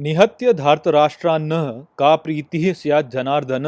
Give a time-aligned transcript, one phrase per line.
[0.00, 1.54] निहत्य धार्तराष्ट्रान्न
[1.98, 3.64] का प्रीति स्यात् जनार्दन,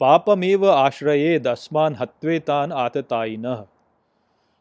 [0.00, 3.46] पापमेव आश्रयेदस्मान हत्वेतान आतताइन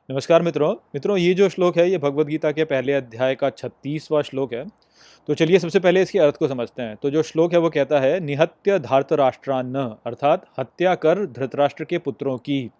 [0.09, 4.23] नमस्कार मित्रों मित्रों, ये जो श्लोक है, ये भगवत गीता के पहले अध्याय का छत्तीसवां
[4.23, 4.65] श्लोक है।
[5.27, 7.99] तो चलिए सबसे पहले इसके अर्थ को समझते हैं। तो जो श्लोक है, वो कहता
[7.99, 12.71] है, निहत्य धार्तराष्ट्रान्न, अर्थात हत्या कर धृतराष्ट्र के पुत्रों की,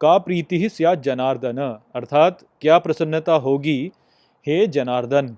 [0.00, 3.92] का प्रीति स्या जनार्दन, अर्थात क्या प्रसन्नता होगी,
[4.46, 5.36] हे जनार्दन?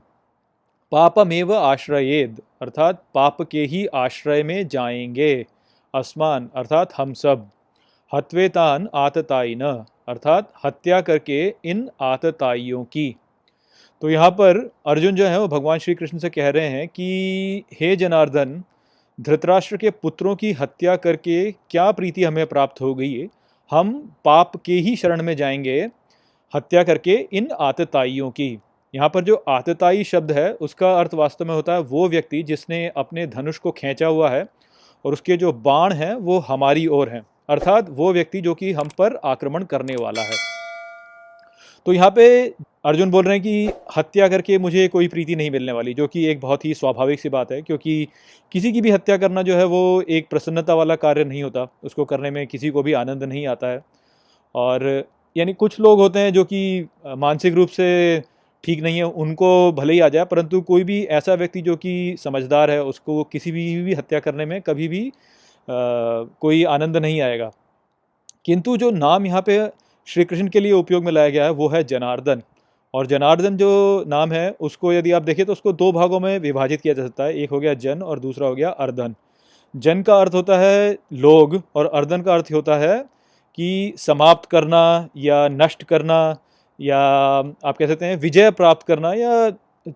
[0.90, 5.46] पापमेव आश्रयेद, अर्थात पाप के ही आश्रय में जाएँगे।
[5.94, 7.50] असमान, अर्थात हम सब।
[8.14, 13.16] हत्वेतान आतताइन अर्थात हत्या करके इन आतताइयों की।
[14.00, 17.62] तो यहाँ पर अर्जुन जो है वो भगवान श्री कृष्ण से कह रहे हैं कि,
[17.80, 18.62] हे जनार्दन,
[19.20, 23.28] धृतराष्ट्र के पुत्रों की हत्या करके क्या प्रीति हमें प्राप्त हो गई है?
[23.70, 25.88] हम पाप के ही शरण में जाएँगे,
[26.54, 28.58] हत्या करके इन आतताइयों की।
[28.94, 32.86] यहाँ पर जो आतताई शब्द है, उसका अर्थ वास्तव में होता है वो व्यक्ति जिसने
[32.96, 34.46] अपने धनुष को खींचा हुआ है
[35.04, 38.88] और उसके जो बाण हैं, वो हमारी ओर हैं। अर्थात वो व्यक्ति जो कि हम
[38.98, 40.36] पर आक्रमण करने वाला है।
[41.86, 42.26] तो यहाँ पे
[42.84, 46.24] अर्जुन बोल रहे हैं कि हत्या करके मुझे कोई प्रीति नहीं मिलने वाली, जो कि
[46.26, 48.08] एक बहुत ही स्वाभाविक सी बात है, क्योंकि
[48.52, 52.04] किसी की भी हत्या करना जो है, वो एक प्रसन्नता वाला कार्य नहीं होता। उसको
[52.04, 53.80] करने में किसी को भी आनंद नहीं आता है।
[54.54, 55.04] और
[55.36, 58.22] यानी कुछ लोग होते हैं जो कि मानसिक रूप से
[58.64, 62.16] ठीक नहीं है उनको भले ही आ जाए परंतु कोई भी ऐसा व्यक्ति जो कि
[62.18, 65.12] समझदार है उसको किसी भी, भी हत्या करने में कभी भी आ,
[65.68, 67.50] कोई आनंद नहीं आएगा।
[68.46, 69.58] किंतु जो नाम यहाँ पे
[70.08, 72.42] श्री कृष्ण के लिए उपयोग में लाया गया है वो है जनार्दन।
[72.94, 76.80] और जनार्दन जो नाम है उसको यदि आप देखें तो उसको दो भागों में विभाजित
[76.80, 79.14] किया जा सकता है एक हो गया जन और दूसरा हो गया अर्धन
[79.74, 82.98] जन का अर्थ होता है लोग और अर्धन का अर्थ होता है
[83.58, 86.18] कि समाप्त करना या नष्ट करना
[86.80, 89.50] या आप कह सकते हैं विजय प्राप्त करना या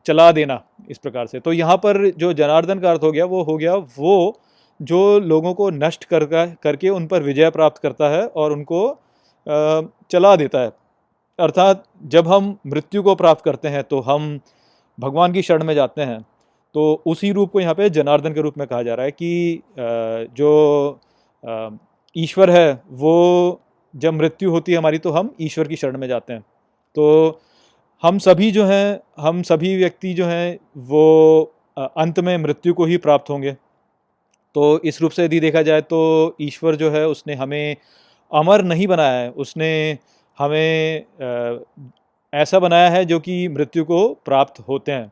[0.07, 3.43] चला देना इस प्रकार से। तो यहाँ पर जो जनार्दन का अर्थ हो गया, वो
[3.43, 4.41] हो गया वो
[4.81, 6.25] जो लोगों को नष्ट कर
[6.63, 8.81] करके उन पर विजय प्राप्त करता है और उनको
[10.11, 10.73] चला देता है।
[11.39, 14.39] अर्थात जब हम मृत्यु को प्राप्त करते हैं तो हम
[14.99, 16.21] भगवान की शरण में जाते हैं
[16.75, 19.63] तो उसी रूप को यहाँ पे जनार्दन के रूप में कहा जा रहा है कि
[20.37, 21.01] जो
[22.17, 23.61] ईश्वर है, वो
[23.95, 26.45] जब मृत्यु होती है हमारी तो हम ईश्वर की शरण में जाते हैं।
[26.95, 27.41] तो
[28.03, 32.97] हम सभी जो हैं, हम सभी व्यक्ति जो हैं, वो अंत में मृत्यु को ही
[32.97, 33.53] प्राप्त होंगे।
[34.55, 37.77] तो इस रूप से यदि देखा जाए तो ईश्वर जो है, उसने हमें
[38.33, 39.99] अमर नहीं बनाया है। उसने
[40.39, 41.05] हमें
[42.33, 45.09] ऐसा बनाया है जो कि मृत्यु को प्राप्त होते हैं।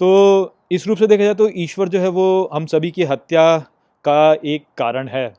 [0.00, 3.58] तो इस रूप से देखा जाए तो ईश्वर जो है, वो हम सभी की हत्या
[4.04, 5.32] का एक कारण है,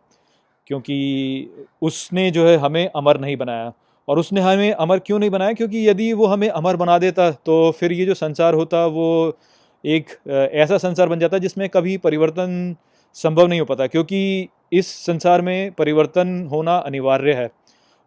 [0.68, 3.72] क्योंकि उसने जो है, हमें अमर नहीं बनाया।
[4.08, 5.54] और उसने हमें अमर क्यों नहीं बनाया?
[5.54, 9.38] क्योंकि यदि वो हमें अमर बना देता तो फिर ये जो संसार होता, वो
[9.84, 12.76] एक ऐसा संसार बन जाता जिसमें कभी परिवर्तन
[13.16, 17.50] संभव नहीं हो पाता, क्योंकि इस संसार में परिवर्तन होना अनिवार्य है।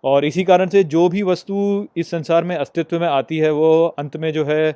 [0.04, 3.86] और इसी कारण से जो भी वस्तु इस संसार में अस्तित्व में आती है, वो
[3.98, 4.74] अंत में जो है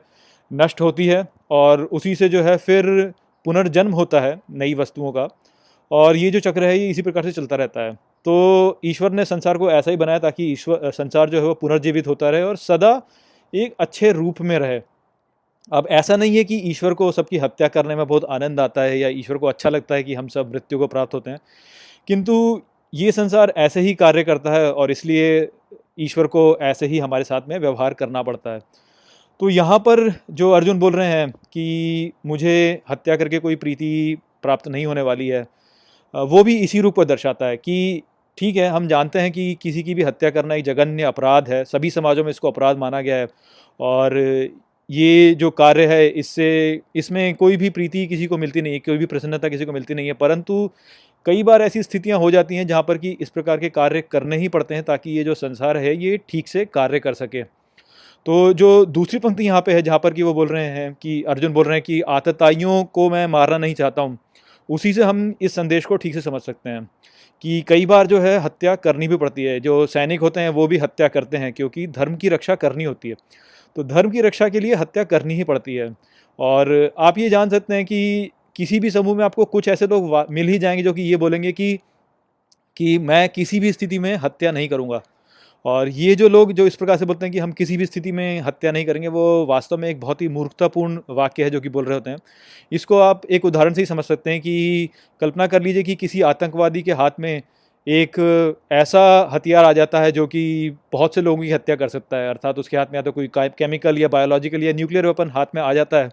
[0.51, 2.85] नष्ट होती है और उसी से जो है फिर
[3.47, 5.29] पुनर्जन्म होता है नई वस्तुओं का।
[5.91, 7.97] और ये जो चक्र है, ये इसी प्रकार से चलता रहता है।
[8.27, 12.07] तो ईश्वर ने संसार को ऐसा ही बनाया ताकि ईश्वर संसार जो है वो पुनर्जीवित
[12.07, 13.01] होता रहे और सदा
[13.53, 14.81] एक अच्छे रूप में रहे।
[15.73, 18.99] अब ऐसा नहीं है कि ईश्वर को सबकी हत्या करने में बहुत आनंद आता है
[18.99, 21.39] या ईश्वर को अच्छा लगता है कि हम सब मृत्यु को प्राप्त होते हैं,
[22.09, 22.61] किंतु
[22.93, 25.49] ये संसार ऐसे ही कार्य करता है और इसलिए
[25.99, 28.61] ईश्वर को ऐसे ही हमारे साथ में व्यवहार करना पड़ता है।
[29.41, 34.69] तो यहाँ पर जो अर्जुन बोल रहे हैं कि मुझे हत्या करके कोई प्रीति प्राप्त
[34.69, 35.47] नहीं होने वाली है
[36.15, 38.03] वो भी इसी रूप को दर्शाता है कि
[38.39, 41.65] ठीक है, हम जानते हैं कि किसी की भी हत्या करना एक जघन्य अपराध है,
[41.65, 43.29] सभी समाजों में इसको अपराध माना गया है
[43.81, 44.17] और
[44.91, 48.99] ये जो कार्य है, इससे, इसमें कोई भी प्रीति किसी को मिलती नहीं है, कोई
[48.99, 50.71] भी प्रसन्नता किसी को मिलती नहीं है, परंतु
[51.27, 54.37] कई बार ऐसी स्थितियाँ हो जाती हैं जहाँ पर कि इस प्रकार के कार्य करने
[54.37, 57.43] ही पड़ते हैं ताकि ये जो संसार है, ये ठीक से कार्य कर सके।
[58.27, 61.23] तो जो दूसरी पंक्ति यहाँ पे है जहाँ पर कि वो बोल रहे हैं कि,
[61.25, 64.19] अर्जुन बोल रहे हैं कि, आतताइयों को मैं मारना नहीं चाहता हूँ।
[64.69, 66.89] उसी से हम इस संदेश को ठीक से समझ सकते हैं
[67.45, 70.67] कि कई बार जो है हत्या करनी भी पड़ती है। जो सैनिक होते हैं वो
[70.69, 73.15] भी हत्या करते हैं क्योंकि धर्म की रक्षा करनी होती है।
[73.77, 75.95] तो धर्म की रक्षा के लिए हत्या करनी ही पड़ती है।
[76.39, 80.27] और आप ये जान सकते हैं कि किसी भी समूह में आपको कुछ ऐसे लोग
[80.31, 81.79] मिल ही जाएँगे जो कि ये बोलेंगे कि
[82.77, 85.03] कि मैं किसी भी स्थिति में हत्या नहीं करूँगा।
[85.69, 88.13] और ये जो लोग जो इस प्रकार से बोलते हैं कि हम किसी भी स्थिति
[88.13, 91.69] में हत्या नहीं करेंगे, वो वास्तव में एक बहुत ही मूर्खतापूर्ण वाक्य है जो कि
[91.69, 92.19] बोल रहे होते हैं।
[92.73, 94.89] इसको आप एक उदाहरण से ही समझ सकते हैं कि
[95.21, 97.43] कल्पना कर लीजिए कि किसी आतंकवादी के हाथ में
[97.87, 98.19] एक
[98.73, 100.43] ऐसा हथियार आ जाता है जो कि
[100.93, 103.31] बहुत से लोगों की हत्या कर सकता है, अर्थात उसके हाथ में या तो कोई
[103.37, 106.11] केमिकल या बायोलॉजिकल या न्यूक्लियर वेपन हाथ में आ जाता है।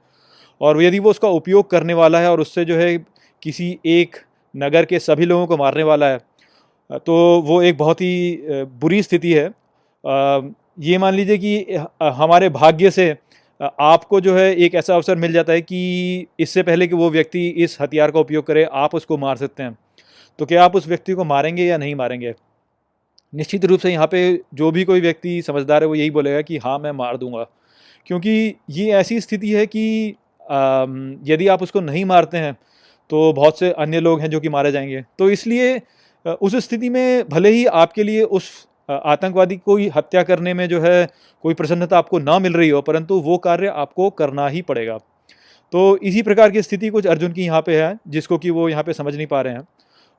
[0.62, 2.98] और यदि वो उसका उपयोग करने वाला है और उससे जो है
[3.42, 4.16] किसी एक
[4.56, 6.20] नगर के सभी लोगों को मारने वाला है
[6.90, 8.40] तो वो एक बहुत ही
[8.82, 9.46] बुरी स्थिति है।
[10.80, 11.78] ये मान लीजिए कि
[12.16, 13.16] हमारे भाग्य से
[13.60, 17.48] आपको जो है एक ऐसा अवसर मिल जाता है कि इससे पहले कि वो व्यक्ति
[17.48, 19.78] इस हथियार का उपयोग करे, आप उसको मार सकते हैं।
[20.40, 22.34] तो क्या आप उस व्यक्ति को मारेंगे या नहीं मारेंगे?
[23.34, 26.58] निश्चित रूप से यहाँ पे जो भी कोई व्यक्ति समझदार है, वो यही बोलेगा कि
[26.58, 27.46] हाँ मैं मार दूँगा।
[28.08, 30.16] क्योंकि ये ऐसी स्थिति है कि
[31.32, 32.54] यदि आप उसको नहीं मारते हैं
[33.12, 35.82] तो बहुत से अन्य लोग हैं जो कि मारे जाएँगे। तो इसलिए
[36.26, 40.80] उस स्थिति में भले ही आपके लिए उस आतंकवादी को ही हत्या करने में जो
[40.82, 41.08] है
[41.44, 44.98] कोई प्रसन्नता आपको ना मिल रही हो, परंतु वो कार्य आपको करना ही पड़ेगा।
[45.74, 48.84] तो इसी प्रकार की स्थिति कुछ अर्जुन की यहाँ पे है, जिसको कि वो यहाँ
[48.84, 49.68] पे समझ नहीं पा रहे हैं।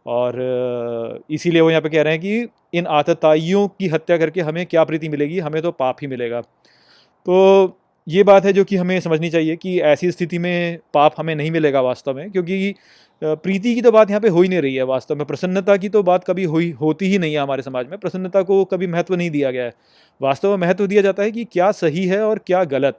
[0.07, 4.65] और इसीलिए वो यहाँ पे कह रहे हैं कि इन आतताइयों की हत्या करके हमें
[4.67, 5.39] क्या प्रीति मिलेगी?
[5.39, 9.79] हमें तो पाप ही मिलेगा। तो ये बात है जो कि हमें समझनी चाहिए कि
[9.83, 12.75] ऐसी स्थिति में पाप हमें नहीं मिलेगा वास्तव में, क्योंकि
[13.23, 15.89] प्रीति की तो बात यहाँ पे हो ही नहीं रही है वास्तव में, प्रसन्नता की
[15.89, 19.15] तो बात कभी हुई, होती ही नहीं है हमारे समाज में, प्रसन्नता को कभी महत्व
[19.15, 19.73] नहीं दिया गया है।
[20.21, 22.99] वास्तव में महत्व दिया जाता है कि क्या सही है और क्या गलत।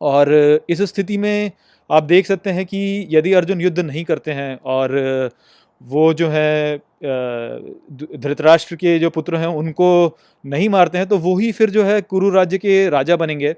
[0.00, 0.32] और
[0.70, 1.50] इस स्थिति में
[1.90, 5.30] आप देख सकते हैं कि यदि अर्जुन युद्ध नहीं करते हैं और
[5.80, 11.50] वो जो है धृतराष्ट्र के जो पुत्र हैं उनको नहीं मारते हैं तो वो ही
[11.52, 13.54] फिर जो है कुरु राज्य के राजा बनेंगे।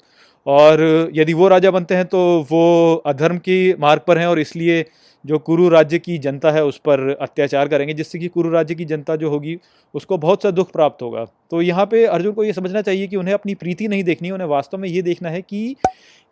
[0.46, 2.18] और यदि वो राजा बनते हैं तो
[2.50, 4.84] वो अधर्म के मार्ग पर हैं और इसलिए
[5.24, 8.84] जो कुरु राज्य की जनता है उस पर अत्याचार करेंगे, जिससे कि कुरु राज्य की
[8.84, 9.56] जनता जो होगी
[9.94, 13.16] उसको बहुत सा दुख प्राप्त होगा। तो यहाँ पे अर्जुन को ये समझना चाहिए कि
[13.16, 15.76] उन्हें अपनी प्रीति नहीं देखनी उन्हें वास्तव में ये देखना है कि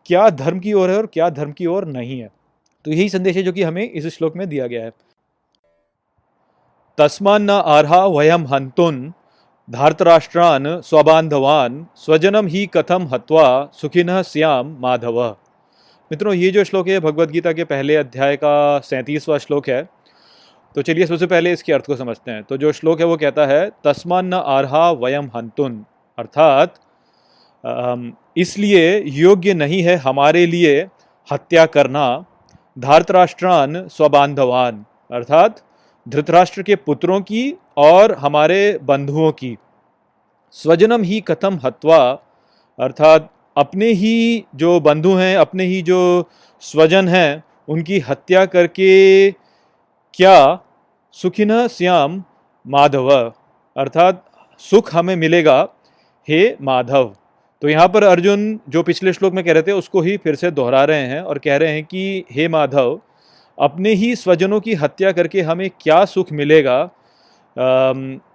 [0.07, 2.31] क्या धर्म की ओर है और क्या धर्म की ओर नहीं है।
[2.85, 4.93] तो यही संदेश है जो कि हमें इस श्लोक में दिया गया है।
[6.99, 9.12] तस्मान्न आर्हा वयम हंतुन
[9.71, 15.31] धार्तराष्ट्रान स्वबांधवान स्वजनम ही कथम हत्वा सुखिन श्याम माधव।
[16.13, 19.89] मित्रों, ये जो श्लोक है भगवत गीता के पहले अध्याय का सैंतीसवां श्लोक है।
[20.75, 23.47] तो चलिए सबसे पहले इसके अर्थ को समझते हैं। तो जो श्लोक है, वो कहता
[23.47, 25.85] है, तस्मान न आरहा वयम हंतुन
[26.19, 26.75] अर्थात
[28.37, 30.89] इसलिए योग्य नहीं है हमारे लिए
[31.33, 32.25] हत्या करना
[32.79, 35.61] धारतराष्ट्रान स्वबांधवान अर्थात,
[36.09, 39.56] धृतराष्ट्र के पुत्रों की और हमारे बंधुओं की।
[40.53, 41.99] स्वजनम ही कथम हत्वा,
[42.79, 46.25] अर्थात अपने ही जो बंधु हैं, अपने ही जो
[46.61, 49.31] स्वजन हैं, उनकी हत्या करके
[50.15, 50.61] क्या
[51.12, 52.25] सुखिन श्याम
[52.67, 53.11] माधव?
[53.77, 54.25] अर्थात
[54.59, 55.69] सुख हमें मिलेगा,
[56.29, 57.15] हे माधव।
[57.62, 60.50] तो यहाँ पर अर्जुन जो पिछले श्लोक में कह रहे थे, उसको ही फिर से
[60.50, 63.00] दोहरा रहे हैं और कह रहे हैं कि, हे माधव,
[63.59, 66.91] अपने ही स्वजनों की हत्या करके हमें क्या सुख मिलेगा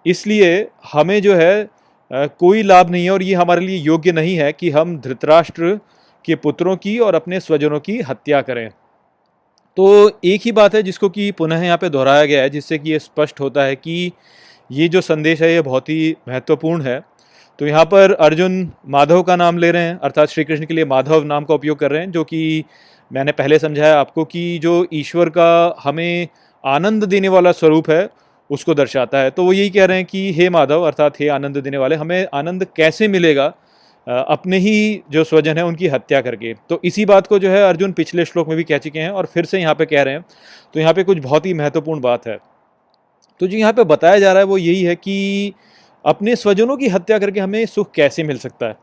[0.08, 1.68] इसलिए हमें जो है
[2.12, 5.80] कोई लाभ नहीं है और ये हमारे लिए योग्य नहीं है कि हम धृतराष्ट्र
[6.26, 8.70] के पुत्रों की और अपने स्वजनों की हत्या करें।
[9.78, 12.92] तो एक ही बात है जिसको कि पुनः यहाँ पे दोहराया गया है, जिससे कि
[12.92, 14.12] ये स्पष्ट होता है कि
[14.70, 17.00] ये जो संदेश है, ये बहुत ही महत्वपूर्ण है।
[17.60, 20.86] तो यहाँ पर अर्जुन माधव का नाम ले रहे हैं, अर्थात श्री कृष्ण के लिए
[20.86, 22.64] माधव नाम का उपयोग कर रहे हैं, जो कि
[23.12, 26.28] मैंने पहले समझाया आपको कि जो ईश्वर का हमें
[26.64, 28.08] आनंद देने वाला स्वरूप है
[28.50, 31.58] उसको दर्शाता है। तो वो यही कह रहे हैं कि, हे माधव, अर्थात हे आनंद
[31.58, 33.54] देने वाले, हमें आनंद कैसे मिलेगा
[34.08, 36.54] अपने ही जो स्वजन है, उनकी हत्या करके?
[36.70, 39.26] तो इसी बात को जो है अर्जुन पिछले श्लोक में भी कह चुके हैं और
[39.26, 40.26] फिर से यहाँ पे कह रहे हैं।
[40.74, 42.38] तो यहाँ पे कुछ बहुत ही महत्वपूर्ण बात है।
[43.42, 45.54] तो जो यहाँ पे बताया जा रहा है, वो यही है कि
[46.06, 48.78] अपने स्वजनों की हत्या करके हमें सुख कैसे मिल सकता है?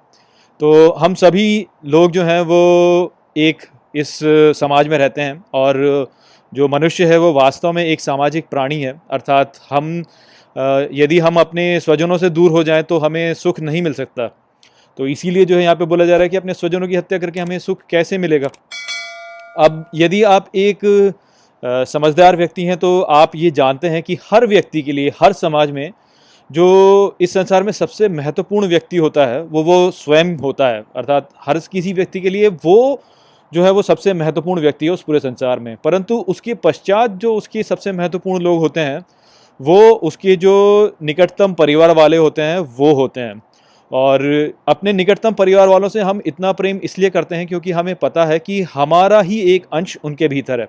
[0.61, 3.63] तो हम सभी लोग जो हैं, वो एक
[3.95, 4.19] इस
[4.59, 6.11] समाज में रहते हैं और
[6.53, 10.03] जो मनुष्य है वो वास्तव में एक सामाजिक प्राणी है, अर्थात हम
[10.95, 14.27] यदि हम अपने स्वजनों से दूर हो जाएँ तो हमें सुख नहीं मिल सकता।
[14.99, 17.19] तो इसीलिए जो है यहाँ पे बोला जा रहा है कि अपने स्वजनों की हत्या
[17.19, 18.49] करके हमें सुख कैसे मिलेगा?
[19.59, 21.15] अब यदि आप एक
[21.63, 25.71] समझदार व्यक्ति हैं तो आप ये जानते हैं कि हर व्यक्ति के लिए, हर समाज
[25.71, 25.93] में
[26.51, 31.29] जो इस संसार में सबसे महत्वपूर्ण व्यक्ति होता है, वो वो स्वयं होता है। अर्थात
[31.47, 33.03] हर किसी व्यक्ति के लिए वो
[33.53, 37.35] जो है वो सबसे महत्वपूर्ण व्यक्ति है उस पूरे संसार में। परंतु उसके पश्चात जो
[37.35, 39.05] उसके सबसे महत्वपूर्ण लोग होते हैं,
[39.61, 43.43] वो उसके जो निकटतम परिवार वाले होते हैं, वो होते हैं।
[43.93, 48.25] और अपने निकटतम परिवार वालों से हम इतना प्रेम इसलिए करते हैं क्योंकि हमें पता
[48.25, 50.69] है कि हमारा ही एक अंश उनके भीतर है।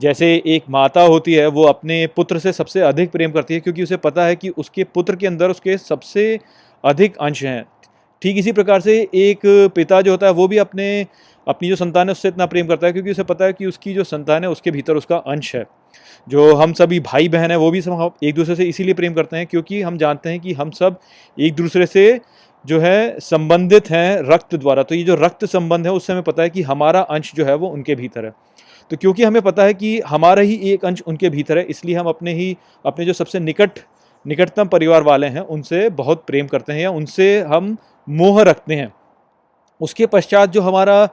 [0.00, 3.82] जैसे एक माता होती है, वो अपने पुत्र से सबसे अधिक प्रेम करती है क्योंकि
[3.82, 6.40] उसे पता है कि उसके पुत्र के अंदर उसके सबसे
[6.84, 7.64] अधिक अंश हैं।
[8.22, 9.40] ठीक इसी प्रकार से एक
[9.74, 11.06] पिता जो होता है, वो भी अपने,
[11.46, 13.94] अपनी जो संतान है, उससे इतना प्रेम करता है, क्योंकि उसे पता है कि उसकी
[13.94, 15.64] जो संतान है, उसके भीतर उसका अंश है।
[16.28, 19.36] जो हम सभी भाई बहन हैं, वो भी सब एक दूसरे से इसीलिए प्रेम करते
[19.36, 20.98] हैं, क्योंकि हम जानते हैं कि हम सब
[21.38, 22.20] एक दूसरे से
[22.66, 26.42] जो है, संबंधित हैं रक्त द्वारा। तो ये जो रक्त संबंध है, उससे हमें पता
[26.42, 28.32] है कि हमारा अंश जो है, वो उनके भीतर है।
[28.90, 32.06] तो क्योंकि हमें पता है कि हमारा ही एक अंश उनके भीतर है, इसलिए हम
[32.06, 32.56] अपने ही,
[32.86, 33.70] अपने जो सबसे निकट,
[34.26, 37.76] निकटतम परिवार वाले हैं, उनसे बहुत प्रेम करते हैं, या उनसे हम
[38.08, 38.92] मोह रखते हैं।
[39.80, 41.04] उसके पश्चात जो हमारा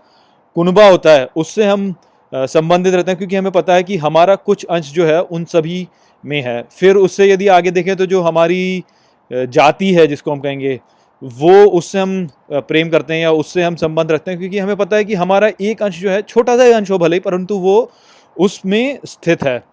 [0.55, 1.93] कुनबा होता है, उससे हम
[2.31, 5.87] संबंधित रहते हैं, क्योंकि हमें पता है कि हमारा कुछ अंश जो है, उन सभी
[6.23, 8.83] में है। फिर उससे यदि आगे देखें तो जो हमारी
[9.31, 10.79] जाति है, जिसको हम कहेंगे,
[11.21, 14.95] वो उससे हम प्रेम करते हैं या उससे हम संबंध रखते हैं, क्योंकि हमें पता
[14.95, 17.91] है कि हमारा एक अंश जो है, छोटा सा अंश हो भले परंतु वो
[18.37, 19.63] उसमें स्थित है।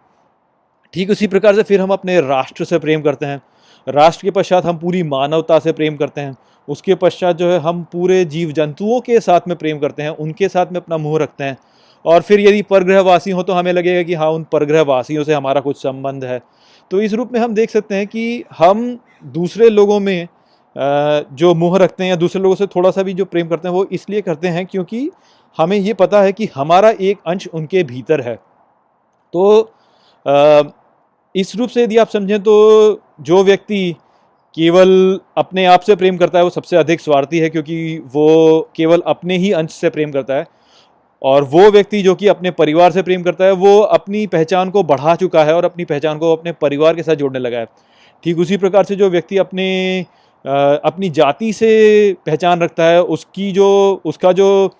[0.94, 3.40] ठीक उसी प्रकार से फिर हम अपने राष्ट्र से प्रेम करते हैं।
[3.86, 6.36] राष्ट्र के पश्चात हम पूरी मानवता से प्रेम करते हैं।
[6.68, 10.48] उसके पश्चात जो है हम पूरे जीव जंतुओं के साथ में प्रेम करते हैं, उनके
[10.48, 11.56] साथ में अपना मुँह रखते हैं।
[12.04, 15.76] और फिर यदि परग्रहवासी हो तो हमें लगेगा कि हाँ उन परग्रहवासियों से हमारा कुछ
[15.76, 16.40] संबंध है।
[16.90, 18.98] तो इस रूप में हम देख सकते हैं कि हम
[19.32, 20.28] दूसरे लोगों में
[20.76, 23.74] जो मुँह रखते हैं या दूसरे लोगों से थोड़ा सा भी जो प्रेम करते हैं,
[23.74, 25.10] वो इसलिए करते हैं क्योंकि
[25.58, 28.34] हमें ये पता है कि हमारा एक अंश उनके भीतर है।
[29.34, 29.72] तो
[31.34, 33.94] इस रूप से यदि आप समझें तो जो व्यक्ति
[34.54, 39.02] केवल अपने आप से प्रेम करता है वो सबसे अधिक स्वार्थी है, क्योंकि वो केवल
[39.06, 40.46] अपने ही अंश से प्रेम करता है।
[41.22, 44.82] और वो व्यक्ति जो कि अपने परिवार से प्रेम करता है, वो अपनी पहचान को
[44.82, 47.66] बढ़ा चुका है और अपनी पहचान को अपने परिवार के साथ जोड़ने लगा है।
[48.24, 50.00] ठीक उसी प्रकार से जो व्यक्ति अपने
[50.44, 51.70] अपनी जाति से
[52.26, 54.70] पहचान रखता है, उसकी जो, उसका जो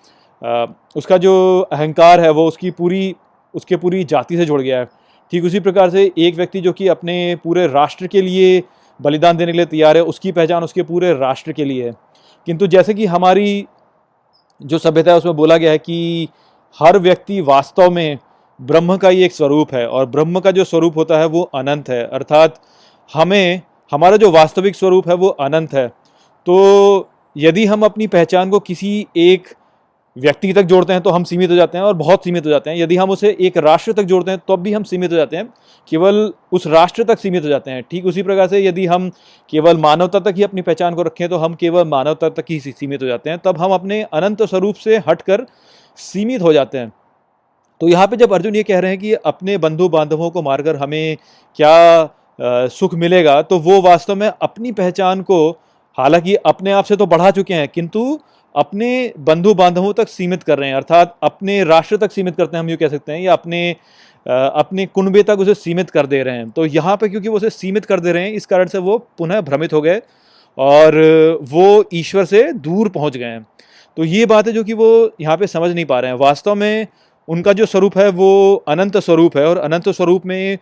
[0.95, 1.33] उसका जो
[1.71, 3.15] अहंकार है, वो उसकी पूरी,
[3.53, 4.85] उसके पूरी जाति से जुड़ गया है।
[5.33, 8.61] ठीक उसी प्रकार से एक व्यक्ति जो कि अपने पूरे राष्ट्र के लिए
[9.03, 11.93] बलिदान देने के लिए तैयार है, उसकी पहचान उसके पूरे राष्ट्र के लिए है।
[12.45, 13.65] किंतु जैसे कि हमारी
[14.61, 16.27] जो सभ्यता है, उसमें बोला गया है कि
[16.79, 18.17] हर व्यक्ति वास्तव में
[18.61, 21.89] ब्रह्म का ही एक स्वरूप है और ब्रह्म का जो स्वरूप होता है, वो अनंत
[21.89, 22.61] है। अर्थात
[23.13, 25.87] हमें, हमारा जो वास्तविक स्वरूप है, वो अनंत है।
[26.45, 29.47] तो यदि हम अपनी पहचान को किसी एक
[30.15, 32.69] व्यक्ति तक जोड़ते हैं तो हम सीमित हो जाते हैं और बहुत सीमित हो जाते
[32.69, 35.17] हैं। यदि हम उसे एक राष्ट्र तक जोड़ते हैं, तब तो भी हम सीमित हो
[35.17, 35.47] जाते हैं।
[35.87, 39.09] केवल उस राष्ट्र तक सीमित हो जाते हैं। ठीक उसी प्रकार से यदि हम
[39.49, 43.01] केवल मानवता तक ही अपनी पहचान को रखें तो हम केवल मानवता तक ही सीमित
[43.03, 45.45] हो जाते हैं। तब हम अपने अनंत स्वरूप से हटकर
[45.99, 46.91] सीमित हो जाते हैं।
[47.81, 50.75] तो यहाँ पे जब अर्जुन ये कह रहे हैं कि अपने बंधु बांधवों को मारकर
[50.75, 51.17] हमें
[51.59, 55.49] क्या सुख मिलेगा तो वो वास्तव में अपनी पहचान को,
[55.97, 58.19] हालाँकि अपने आप से तो बढ़ा चुके हैं, किंतु
[58.55, 62.63] अपने बंधु बांधवों तक सीमित कर रहे हैं, अर्थात अपने राष्ट्र तक सीमित करते हैं,
[62.63, 63.75] हम यूँ कह सकते हैं, या अपने
[64.25, 67.49] अपने कुनबे तक उसे सीमित कर दे रहे हैं। तो यहाँ पर क्योंकि वो उसे
[67.49, 70.01] सीमित कर दे रहे हैं, इस कारण से वो पुनः भ्रमित हो गए
[70.57, 70.97] और
[71.51, 73.45] वो ईश्वर से दूर पहुँच गए हैं।
[73.97, 74.89] तो ये बात है जो कि वो
[75.21, 76.87] यहाँ पे समझ नहीं पा रहे हैं। वास्तव में
[77.27, 80.57] उनका जो स्वरूप है, वो अनंत स्वरूप है और अनंत स्वरूप में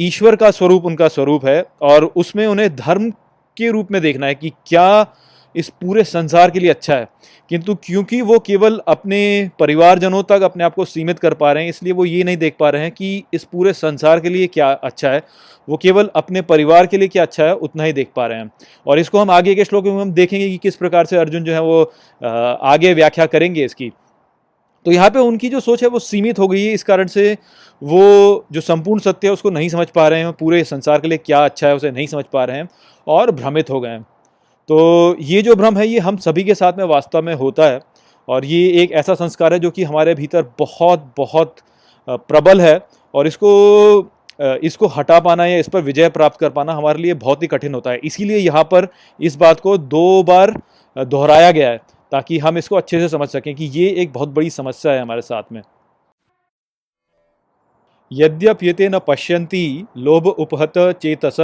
[0.00, 3.10] ईश्वर का स्वरूप उनका स्वरूप है और उसमें उन्हें धर्म
[3.56, 5.06] के रूप में देखना है कि क्या
[5.54, 7.08] इस पूरे संसार के लिए अच्छा है।
[7.50, 11.70] किंतु क्योंकि वो केवल अपने परिवारजनों तक अपने आप को सीमित कर पा रहे हैं,
[11.70, 14.70] इसलिए वो ये नहीं देख पा रहे हैं कि इस पूरे संसार के लिए क्या
[14.72, 15.22] अच्छा है।
[15.68, 18.50] वो केवल अपने परिवार के लिए क्या अच्छा है, उतना ही देख पा रहे हैं।
[18.86, 21.52] और इसको हम आगे के श्लोक में हम देखेंगे कि किस प्रकार से अर्जुन जो
[21.52, 21.82] है वो
[22.22, 23.90] आगे व्याख्या करेंगे इसकी।
[24.86, 27.36] तो यहाँ पे उनकी जो सोच है वो सीमित हो गई है, इस कारण से
[27.82, 31.18] वो जो संपूर्ण सत्य है उसको नहीं समझ पा रहे हैं, पूरे संसार के लिए
[31.18, 32.68] क्या अच्छा है उसे नहीं समझ पा रहे हैं
[33.06, 34.06] और भ्रमित हो गए हैं।
[34.70, 37.80] तो ये जो भ्रम है, ये हम सभी के साथ में वास्तव में होता है
[38.28, 41.56] और ये एक ऐसा संस्कार है जो कि हमारे भीतर बहुत बहुत
[42.08, 42.78] प्रबल है
[43.14, 47.42] और इसको इसको हटा पाना या इस पर विजय प्राप्त कर पाना हमारे लिए बहुत
[47.42, 48.88] ही कठिन होता है। इसीलिए यहाँ पर
[49.20, 50.54] इस बात को दो बार
[50.96, 51.80] दोहराया गया है
[52.12, 55.22] ताकि हम इसको अच्छे से समझ सकें कि ये एक बहुत बड़ी समस्या है हमारे
[55.22, 55.62] साथ में।
[58.12, 61.36] यद्यप्यते न पश्यन्ति लोभ उपहत चेतस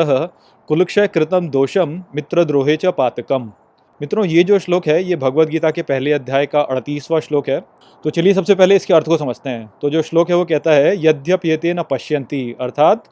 [0.68, 3.52] कुलक्षय कृतम दोषम मित्रद्रोहे च पातकम।
[4.00, 7.60] मित्रों, ये जो श्लोक है, ये भगवत गीता के पहले अध्याय का अड़तीसवां श्लोक है।
[8.04, 10.70] तो चलिए सबसे पहले इसके अर्थ को समझते हैं। तो जो श्लोक है, वो कहता
[10.70, 13.04] है, यद्यप्यते न पश्यंती अर्थात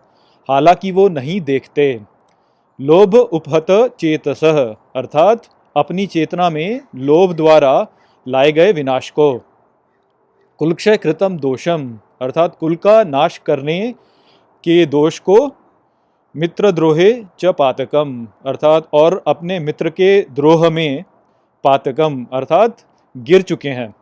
[0.48, 2.00] हालाँकि वो नहीं देखते।
[2.80, 3.66] लोभ उपहत
[4.00, 4.44] चेतस,
[4.96, 7.86] अर्थात अपनी चेतना में लोभ द्वारा
[8.28, 9.32] लाए गए विनाश को।
[10.58, 13.78] कुलक्षय कृतम दोषम अर्थात कुल का नाश करने
[14.64, 15.36] के दोष को
[16.34, 18.16] मित्र द्रोहे च पातकम
[18.46, 21.04] अर्थात और अपने मित्र के द्रोह में
[21.64, 23.94] पातकम अर्थात गिर चुके हैं।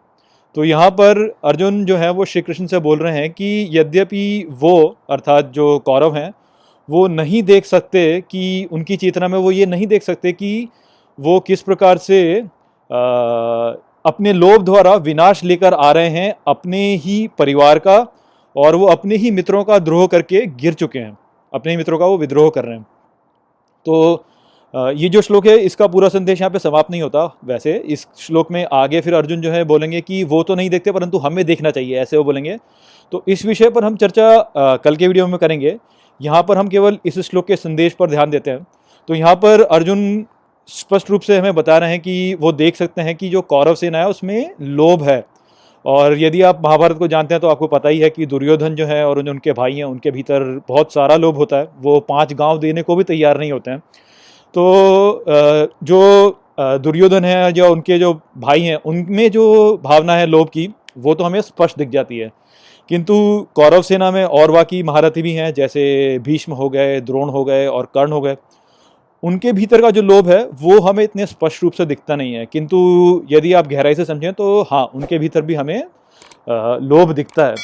[0.57, 4.47] तो यहाँ पर अर्जुन जो है वो श्री कृष्ण से बोल रहे हैं कि यद्यपि
[4.61, 4.75] वो
[5.11, 6.33] अर्थात जो कौरव हैं
[6.89, 10.69] वो नहीं देख सकते कि उनकी चेतना में वो ये नहीं देख सकते कि
[11.19, 13.73] वो किस प्रकार से आ,
[14.05, 18.07] अपने लोभ द्वारा विनाश लेकर आ रहे हैं, अपने ही परिवार का
[18.57, 21.17] और वो अपने ही मित्रों का द्रोह करके गिर चुके हैं।
[21.53, 22.87] अपने ही मित्रों का वो विद्रोह कर रहे हैं।
[23.87, 24.25] तो
[24.75, 28.51] ये जो श्लोक है, इसका पूरा संदेश यहाँ पे समाप्त नहीं होता। वैसे इस श्लोक
[28.51, 31.71] में आगे फिर अर्जुन जो है बोलेंगे कि वो तो नहीं देखते, परंतु हमें देखना
[31.71, 32.57] चाहिए, ऐसे वो बोलेंगे।
[33.13, 35.77] तो इस विषय पर हम चर्चा कल के वीडियो में करेंगे।
[36.21, 38.67] यहाँ पर हम केवल इस श्लोक के संदेश पर ध्यान देते हैं।
[39.09, 40.27] तो यहाँ पर अर्जुन
[40.69, 43.75] स्पष्ट रूप से हमें बता रहे हैं कि वो देख सकते हैं कि जो कौरव
[43.75, 45.25] सेना है, उसमें लोभ है।
[45.85, 48.87] और यदि आप महाभारत को जानते हैं तो आपको पता ही है कि दुर्योधन जो
[48.87, 52.59] है और उनके भाई हैं, उनके भीतर बहुत सारा लोभ होता है। वो पाँच गाँव
[52.59, 53.79] देने को भी तैयार नहीं होते हैं।
[54.55, 55.25] तो
[55.85, 61.15] जो दुर्योधन है या उनके जो भाई हैं, उनमें जो भावना है लोभ की, वो
[61.15, 62.31] तो हमें स्पष्ट दिख जाती है।
[62.91, 63.15] किंतु
[63.55, 67.67] कौरव सेना में और बाकी महारथी भी हैं, जैसे भीष्म हो गए, द्रोण हो गए
[67.67, 68.37] और कर्ण हो गए।
[69.23, 72.47] उनके भीतर का जो लोभ है, वो हमें इतने स्पष्ट रूप से दिखता नहीं है।
[72.47, 72.79] किंतु
[73.31, 75.83] यदि आप गहराई से समझें तो हाँ उनके भीतर भी हमें
[76.49, 77.55] लोभ दिखता है।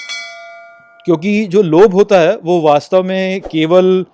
[1.07, 4.05] क्योंकि जो लोभ होता है, वो वास्तव में केवल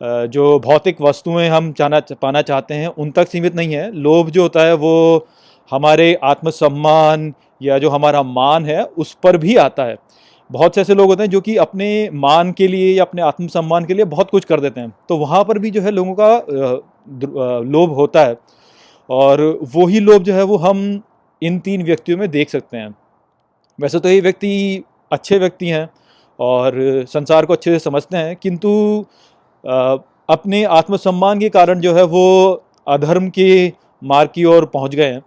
[0.00, 4.42] जो भौतिक वस्तुएँ हम चाहना, पाना चाहते हैं, उन तक सीमित नहीं है। लोभ जो
[4.42, 5.26] होता है, वो
[5.70, 7.32] हमारे आत्मसम्मान
[7.62, 9.96] या जो हमारा मान है, उस पर भी आता है।
[10.50, 13.84] बहुत से ऐसे लोग होते हैं, जो कि अपने मान के लिए या अपने आत्मसम्मान
[13.84, 16.90] के लिए बहुत कुछ कर देते हैं। तो वहाँ पर भी जो है, लोगों का
[17.06, 18.36] लोभ होता है।
[19.08, 19.40] और
[19.74, 21.00] वही लोभ जो है वो हम
[21.42, 22.94] इन तीन व्यक्तियों में देख सकते हैं।
[23.78, 24.82] वैसे तो ये व्यक्ति
[25.12, 25.88] अच्छे व्यक्ति हैं
[26.38, 29.04] और संसार को अच्छे से समझते हैं, किंतु
[30.28, 35.22] अपने आत्मसम्मान के कारण जो है वो अधर्म के मार्ग की ओर पहुँच गए हैं।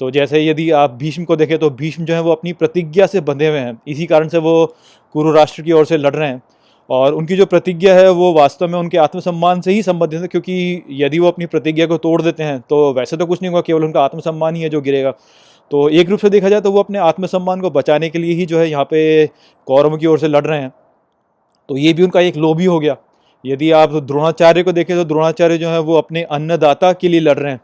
[0.00, 3.20] तो जैसे यदि आप भीष्म को देखें तो भीष्म जो है वो अपनी प्रतिज्ञा से
[3.20, 4.74] बंधे हुए हैं। इसी कारण से वो
[5.14, 6.42] कुरु राष्ट्र की ओर से लड़ रहे हैं।
[6.88, 10.82] और उनकी जो प्रतिज्ञा है, वो वास्तव में उनके आत्मसम्मान से ही संबंधित है, क्योंकि
[10.92, 13.84] यदि वो अपनी प्रतिज्ञा को तोड़ देते हैं तो वैसे तो कुछ नहीं होगा, केवल
[13.84, 15.10] उनका आत्मसम्मान ही है जो गिरेगा।
[15.70, 18.46] तो एक रूप से देखा जाए तो वो अपने आत्मसम्मान को बचाने के लिए ही
[18.46, 19.26] जो है यहाँ पे
[19.66, 20.72] कौरव की ओर से लड़ रहे हैं।
[21.68, 22.96] तो ये भी उनका एक लोभी हो गया।
[23.44, 27.38] यदि आप द्रोणाचार्य को देखें तो द्रोणाचार्य जो है, वो अपने अन्नदाता के लिए लड़
[27.38, 27.60] रहे हैं।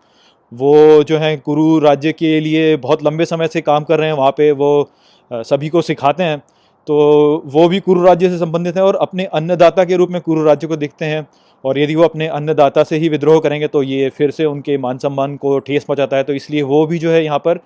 [0.52, 4.16] वो जो है, कुरु राज्य के लिए बहुत लंबे समय से काम कर रहे हैं,
[4.16, 4.90] वहाँ पे वो
[5.30, 6.42] सभी को सिखाते हैं।
[6.88, 10.44] तो वो भी कुरु राज्य से संबंधित हैं और अपने अन्नदाता के रूप में कुरु
[10.44, 11.26] राज्य को देखते हैं।
[11.64, 14.98] और यदि वो अपने अन्नदाता से ही विद्रोह करेंगे तो ये फिर से उनके मान
[14.98, 17.58] सम्मान को ठेस पहुंचाता है। तो इसलिए वो भी जो है यहाँ पर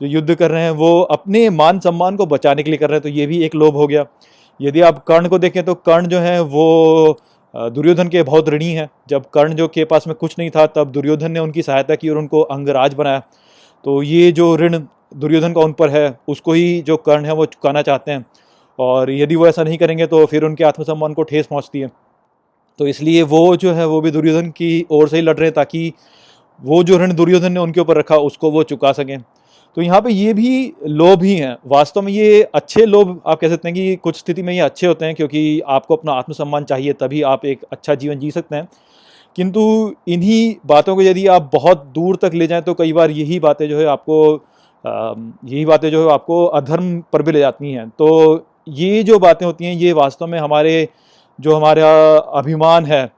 [0.00, 2.96] जो युद्ध कर रहे हैं, वो अपने मान सम्मान को बचाने के लिए कर रहे
[2.96, 4.04] हैं। तो ये भी एक लोभ हो गया।
[4.60, 7.18] यदि आप कर्ण को देखें तो कर्ण जो है, वो
[7.54, 10.90] दुर्योधन के बहुत ऋणी हैं। जब कर्ण जो के पास में कुछ नहीं था, तब
[10.92, 13.22] दुर्योधन ने उनकी सहायता की और उनको अंगराज बनाया।
[13.84, 14.78] तो ये जो ऋण
[15.14, 18.24] दुर्योधन का उन पर है, उसको ही जो कर्ण है, वो चुकाना चाहते हैं।
[18.78, 21.90] और यदि वो ऐसा नहीं करेंगे तो फिर उनके आत्मसम्मान को ठेस पहुँचती है।
[22.80, 25.54] तो इसलिए वो जो है, वो भी दुर्योधन की ओर से ही लड़ रहे हैं
[25.54, 25.92] ताकि
[26.62, 29.18] वो जो ऋण दुर्योधन ने उनके ऊपर रखा, उसको वो चुका सकें।
[29.76, 33.48] तो यहाँ पे ये भी लोभ ही हैं। वास्तव में ये अच्छे लोभ, आप कह
[33.48, 36.92] सकते हैं कि कुछ स्थिति में ये अच्छे होते हैं क्योंकि आपको अपना आत्मसम्मान चाहिए,
[36.92, 38.68] तभी आप एक अच्छा जीवन जी सकते हैं।
[39.36, 39.62] किंतु
[40.08, 43.68] इन्हीं बातों को यदि आप बहुत दूर तक ले जाएँ तो कई बार यही बातें
[43.68, 44.18] जो है आपको
[44.84, 49.46] यही बातें जो है आपको अधर्म पर भी ले जाती हैं। तो ये जो बातें
[49.46, 50.88] होती हैं, ये वास्तव में हमारे,
[51.40, 53.10] जो हमारा अभिमान है,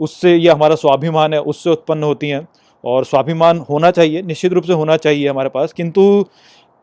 [0.00, 2.48] उससे ये हमारा स्वाभिमान है, उससे उत्पन्न होती हैं।
[2.84, 6.24] और स्वाभिमान होना चाहिए, निश्चित रूप से होना चाहिए हमारे पास। किंतु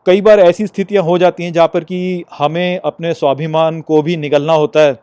[0.06, 4.16] कई बार ऐसी स्थितियाँ हो जाती हैं जहाँ पर कि हमें अपने स्वाभिमान को भी
[4.16, 4.98] निगलना होता है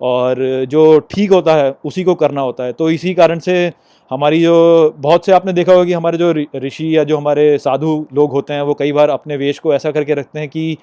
[0.00, 3.72] और जो ठीक होता है, उसी को करना होता है। तो इसी कारण से
[4.10, 8.06] हमारी जो, बहुत से आपने देखा होगा कि हमारे जो ऋषि या जो हमारे साधु
[8.14, 10.76] लोग होते हैं, वो कई बार अपने वेश को ऐसा करके रखते हैं कि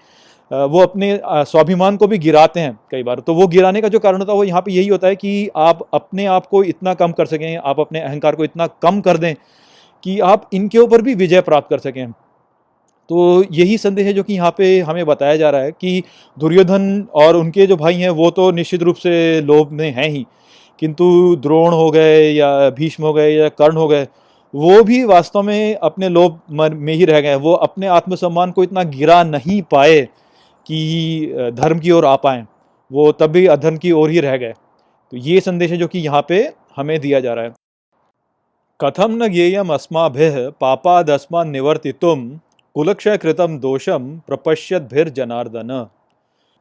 [0.52, 4.18] वो अपने स्वाभिमान को भी गिराते हैं कई बार। तो वो गिराने का जो कारण
[4.18, 7.12] होता है, वो यहाँ पे यही होता है कि आप अपने आप को इतना कम
[7.12, 9.34] कर सकें, आप अपने अहंकार को इतना कम कर दें
[10.04, 12.12] कि आप इनके ऊपर भी विजय प्राप्त कर सकें।
[13.10, 16.04] तो यही संदेश है जो कि यहाँ पे हमें बताया जा रहा है कि
[16.38, 20.26] दुर्योधन और उनके जो भाई हैं, वो तो निश्चित रूप से लोभ में हैं ही।
[20.80, 24.08] किंतु द्रोण हो गए या भीष्म हो गए या कर्ण हो गए,
[24.54, 28.84] वो भी वास्तव में अपने लोभ में ही रह गए वो अपने आत्मसम्मान को इतना
[28.86, 30.08] गिरा नहीं पाए।
[30.68, 32.46] कि धर्म की ओर आ पाए,
[32.92, 34.54] वो तब भी अधर्म की ओर ही रह गए।
[35.12, 37.54] तो ये संदेश है जो कि यहाँ पे हमें दिया जा रहा है।
[38.82, 42.40] कथम न ज्ञेयम अस्माभिः पापादस्मा निवर्तितुम
[42.74, 45.88] कुलक्षय कृतम दोषम प्रपश्यद्भिर जनार्दन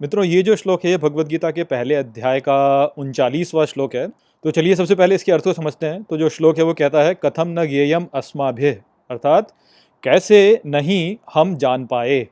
[0.03, 4.09] मित्रों, ये जो श्लोक है, ये भगवत गीता के पहले अध्याय का उनचालीसवां श्लोक है।
[4.45, 7.03] तो चलिए सबसे पहले इसके अर्थ को समझते हैं। तो जो श्लोक है, वो कहता
[7.03, 8.77] है, कथम न ज्ञेयम अस्माभिः
[9.11, 9.53] अर्थात,
[10.03, 12.29] कैसे नहीं हम जान पाए?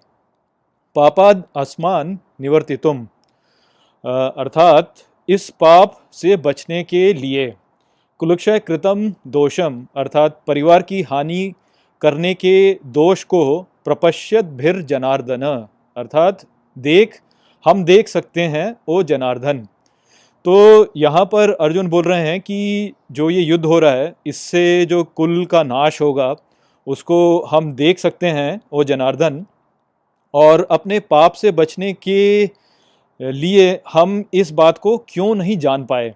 [0.94, 3.09] पापाद आसमान निवर्तितुम।
[4.37, 4.94] अर्थात,
[5.28, 7.54] इस पाप से बचने के लिए।
[8.18, 11.52] कुलक्षय कृतम दोषम, अर्थात परिवार की हानि
[12.00, 16.46] करने के दोष को प्रपश्यत भिर जनार्दन। अर्थात,
[16.78, 17.20] देख,
[17.64, 19.66] हम देख सकते हैं, ओ जनार्दन।
[20.44, 24.87] तो यहाँ पर अर्जुन बोल रहे हैं कि जो ये युद्ध हो रहा है, इससे
[24.87, 26.37] जो कुल का नाश होगा,
[26.87, 29.46] उसको हम देख सकते हैं, ओ जनार्दन।
[30.35, 32.51] और अपने पाप से बचने के
[33.20, 36.09] लिए हम इस बात को क्यों नहीं जान पाए?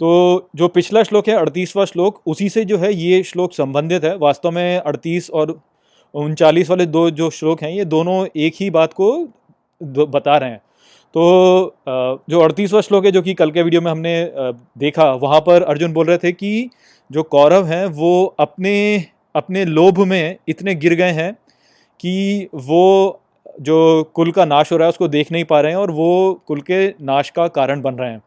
[0.00, 4.16] तो जो पिछला श्लोक है, अड़तीसवां श्लोक, उसी से जो है ये श्लोक संबंधित है।
[4.16, 5.60] वास्तव में अड़तीस और
[6.14, 9.12] उनचालीस वाले दो जो श्लोक हैं, ये दोनों एक ही बात को
[9.80, 10.60] बता रहे हैं।
[11.14, 11.74] तो
[12.30, 14.30] जो अड़तीसवां श्लोक है, जो कि कल के वीडियो में हमने
[14.78, 16.68] देखा, वहाँ पर अर्जुन बोल रहे थे कि
[17.10, 21.32] जो कौरव हैं, वो अपने अपने लोभ में इतने गिर गए हैं
[22.00, 23.19] कि वो
[23.60, 26.42] जो कुल का नाश हो रहा है उसको देख नहीं पा रहे हैं और वो
[26.46, 28.22] कुल के नाश का कारण बन रहे हैं।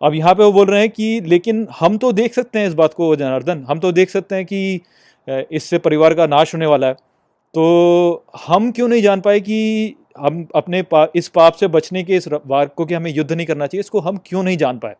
[0.00, 2.74] अब यहाँ पे वो बोल रहे हैं कि लेकिन हम तो देख सकते हैं इस
[2.74, 4.80] बात को जनार्दन हम तो देख सकते हैं कि
[5.28, 10.46] इससे परिवार का नाश होने वाला है। तो हम क्यों नहीं जान पाए कि हम
[10.56, 13.66] अपने पा, इस पाप से बचने के इस वार को कि हमें युद्ध नहीं करना
[13.66, 14.94] चाहिए इसको हम क्यों नहीं जान पाए?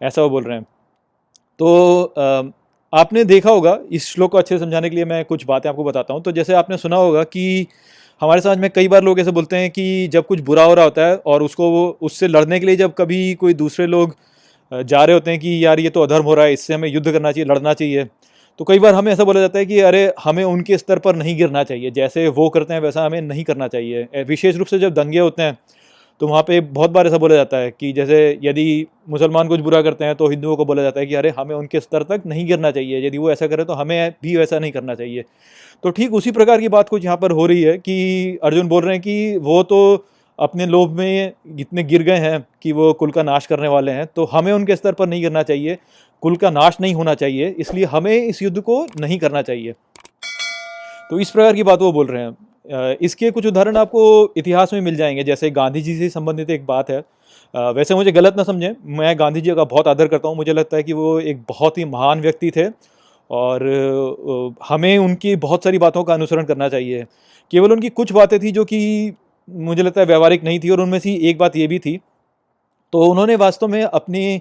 [0.00, 0.66] ऐसा वो बोल रहे हैं।
[1.60, 2.14] तो
[2.92, 5.84] आपने देखा होगा इस श्लोक को अच्छे से समझाने के लिए मैं कुछ बातें आपको
[5.84, 7.66] बताता हूँ। तो जैसे आपने सुना होगा कि
[8.20, 10.84] हमारे समाज में कई बार लोग ऐसे बोलते हैं कि जब कुछ बुरा हो रहा
[10.84, 14.14] होता है और उसको वो, उससे लड़ने के लिए जब कभी कोई दूसरे लोग
[14.72, 17.10] जा रहे होते हैं कि यार ये तो अधर्म हो रहा है, इससे हमें युद्ध
[17.12, 18.04] करना चाहिए, लड़ना चाहिए
[18.58, 21.36] तो कई बार हमें ऐसा बोला जाता है कि अरे, हमें उनके स्तर पर नहीं
[21.36, 24.94] गिरना चाहिए, जैसे वो करते हैं वैसा हमें नहीं करना चाहिए। विशेष रूप से जब
[24.94, 25.58] दंगे होते हैं
[26.20, 29.80] तो वहाँ पे बहुत बार ऐसा बोला जाता है कि जैसे यदि मुसलमान कुछ बुरा
[29.82, 32.46] करते हैं तो हिंदुओं को बोला जाता है कि अरे हमें उनके स्तर तक नहीं
[32.46, 35.24] गिरना चाहिए, यदि वो ऐसा करें तो हमें भी वैसा नहीं करना चाहिए।
[35.84, 38.82] तो ठीक उसी प्रकार की बात कुछ यहाँ पर हो रही है कि अर्जुन बोल
[38.82, 40.06] रहे हैं कि वो तो
[40.38, 44.06] अपने लोभ में इतने गिर गए हैं कि वो कुल का नाश करने वाले हैं
[44.06, 45.78] तो हमें उनके स्तर पर नहीं गिरना चाहिए,
[46.22, 49.72] कुल का नाश नहीं होना चाहिए, इसलिए हमें इस युद्ध को नहीं करना चाहिए।
[51.10, 54.80] तो इस प्रकार की बात वो बोल रहे हैं। इसके कुछ उदाहरण आपको इतिहास में
[54.80, 57.02] मिल जाएँगे, जैसे गांधी जी से संबंधित एक बात है।
[57.54, 60.76] वैसे मुझे गलत ना समझें, मैं गांधी जी का बहुत आदर करता हूँ, मुझे लगता
[60.76, 62.66] है कि वो एक बहुत ही महान व्यक्ति थे
[63.30, 67.04] और हमें उनकी बहुत सारी बातों का अनुसरण करना चाहिए।
[67.52, 69.12] केवल उनकी कुछ बातें थी जो कि
[69.48, 71.98] मुझे लगता है व्यवहारिक नहीं थी और उनमें से एक बात ये भी थी।
[72.92, 74.40] तो उन्होंने वास्तव में अपनी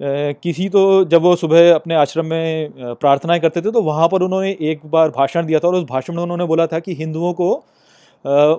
[0.00, 4.50] किसी तो जब वो सुबह अपने आश्रम में प्रार्थनाएँ करते थे तो वहाँ पर उन्होंने
[4.62, 7.54] एक बार भाषण दिया था और उस भाषण में उन्होंने बोला था कि हिंदुओं को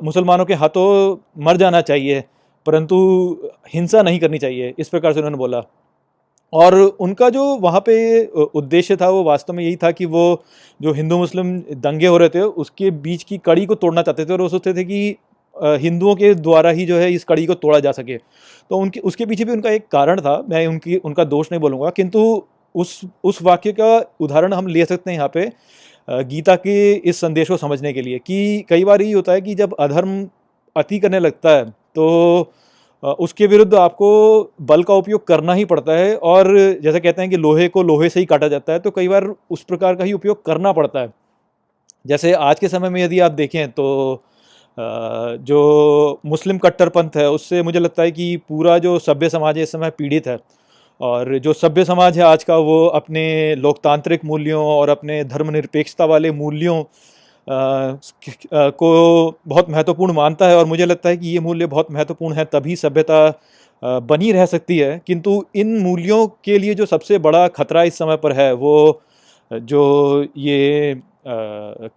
[0.03, 2.23] मुसलमानों के हाथों मर जाना चाहिए,
[2.65, 2.97] परंतु
[3.73, 5.61] हिंसा नहीं करनी चाहिए, इस प्रकार से उन्होंने बोला।
[6.53, 10.43] और उनका जो वहाँ पे उद्देश्य था, वो वास्तव में यही था कि वो
[10.79, 14.33] जो हिंदू मुस्लिम दंगे हो रहे थे, उसके बीच की कड़ी को तोड़ना चाहते थे
[14.33, 15.15] और वो सोचते थे कि
[15.61, 19.25] हिंदुओं के द्वारा ही जो है इस कड़ी को तोड़ा जा सके। तो उनके, उसके
[19.25, 22.43] पीछे भी उनका एक कारण था, मैं उनकी, उनका दोष नहीं बोलूँगा, किंतु
[22.75, 25.51] उस उस वाक्य का उदाहरण हम ले सकते हैं यहाँ पे
[26.07, 29.55] गीता के इस संदेश को समझने के लिए कि कई बार ये होता है कि
[29.55, 30.27] जब अधर्म
[30.75, 32.51] अति करने लगता है तो
[33.19, 34.09] उसके विरुद्ध आपको
[34.61, 36.47] बल का उपयोग करना ही पड़ता है और
[36.83, 39.27] जैसे कहते हैं कि लोहे को लोहे से ही काटा जाता है तो कई बार
[39.49, 41.13] उस प्रकार का ही उपयोग करना पड़ता है।
[42.05, 44.23] जैसे आज के समय में यदि आप देखें तो
[44.79, 49.71] जो मुस्लिम कट्टरपंथ है, उससे मुझे लगता है कि पूरा जो सभ्य समाज है, इस
[49.71, 50.37] समय पीड़ित है।
[51.01, 56.31] और जो सभ्य समाज है आज का, वो अपने लोकतांत्रिक मूल्यों और अपने धर्मनिरपेक्षता वाले
[56.31, 56.83] मूल्यों
[58.73, 58.89] को
[59.47, 62.75] बहुत महत्वपूर्ण मानता है। और मुझे लगता है कि ये मूल्य बहुत महत्वपूर्ण है, तभी
[62.75, 63.29] सभ्यता
[63.83, 68.17] बनी रह सकती है। किंतु इन मूल्यों के लिए जो सबसे बड़ा खतरा इस समय
[68.17, 69.01] पर है, वो
[69.51, 71.01] जो ये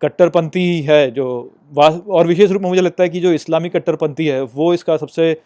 [0.02, 4.40] कट्टरपंथी है, जो और विशेष रूप में मुझे लगता है कि जो इस्लामी कट्टरपंथी है,
[4.42, 5.36] वो इसका सबसे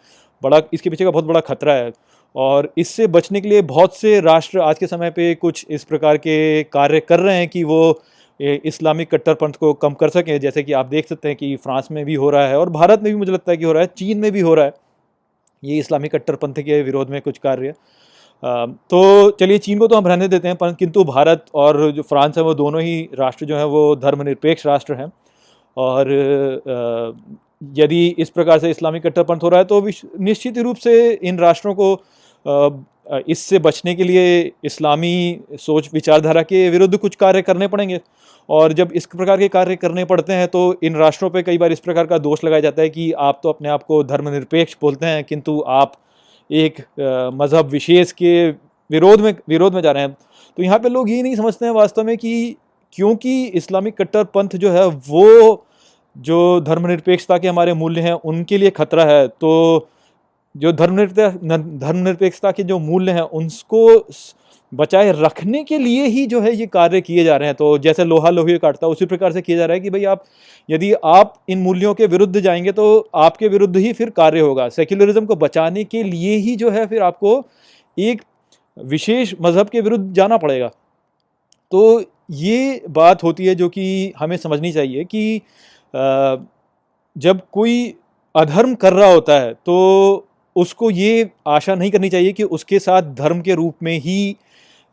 [0.41, 1.91] बड़ा इसके पीछे का बहुत बड़ा खतरा है।
[2.35, 6.17] और इससे बचने के लिए बहुत से राष्ट्र आज के समय पे कुछ इस प्रकार
[6.17, 8.01] के कार्य कर रहे हैं कि वो
[8.39, 12.03] इस्लामिक कट्टरपंथ को कम कर सकें। जैसे कि आप देख सकते हैं कि फ्रांस में
[12.05, 13.89] भी हो रहा है और भारत में भी मुझे लगता है कि हो रहा है,
[13.97, 14.73] चीन में भी हो रहा है।
[15.63, 17.73] ये इस्लामिक कट्टरपंथ के विरोध में कुछ कार्य।
[18.43, 22.37] तो चलिए, चीन को तो हम रहने देते हैं पर किंतु भारत और जो फ्रांस
[22.37, 25.11] है, वो दोनों ही राष्ट्र जो हैं, वो धर्मनिरपेक्ष राष्ट्र हैं।
[25.77, 26.11] और
[27.75, 29.87] यदि इस प्रकार से इस्लामिक कट्टरपंथ हो रहा है तो
[30.19, 32.85] निश्चित रूप से इन राष्ट्रों को
[33.29, 37.99] इससे बचने के लिए इस्लामी सोच, विचारधारा के विरुद्ध कुछ कार्य करने पड़ेंगे।
[38.49, 41.71] और जब इस प्रकार के कार्य करने पड़ते हैं तो इन राष्ट्रों पे कई बार
[41.71, 45.05] इस प्रकार का दोष लगाया जाता है कि आप तो अपने आप को धर्मनिरपेक्ष बोलते
[45.05, 45.93] हैं, किंतु आप
[46.49, 46.79] एक
[47.33, 48.49] मज़हब विशेष के
[48.89, 50.15] विरोध में विरोध में जा रहे हैं।
[50.57, 52.55] तो यहाँ पे लोग ये नहीं समझते हैं वास्तव में कि
[52.93, 55.65] क्योंकि इस्लामिक कट्टरपंथ जो है, वो
[56.15, 59.87] जो धर्मनिरपेक्षता के हमारे मूल्य हैं, उनके लिए खतरा है। तो
[60.55, 61.35] जो धर्मनिरपेक्ष
[61.79, 64.07] धर्मनिरपेक्षता के जो मूल्य हैं, उनको
[64.71, 68.03] बचाए रखने के लिए ही जो है, ये कार्य किए जा रहे हैं। तो जैसे
[68.05, 70.23] लोहा लोहे काटता उसी प्रकार से किया जा रहा है कि भाई आप,
[70.69, 75.25] यदि आप इन मूल्यों के विरुद्ध जाएँगे तो आपके विरुद्ध ही फिर कार्य होगा। सेक्युलरिज्म
[75.25, 77.43] को बचाने के लिए ही जो है, फिर आपको
[77.97, 78.21] एक
[78.77, 80.67] विशेष मज़हब के विरुद्ध जाना पड़ेगा।
[81.71, 85.41] तो ये बात होती है जो कि हमें समझनी चाहिए कि
[87.15, 87.93] जब कोई
[88.35, 93.13] अधर्म कर रहा होता है तो उसको ये आशा नहीं करनी चाहिए कि उसके साथ
[93.15, 94.35] धर्म के रूप में ही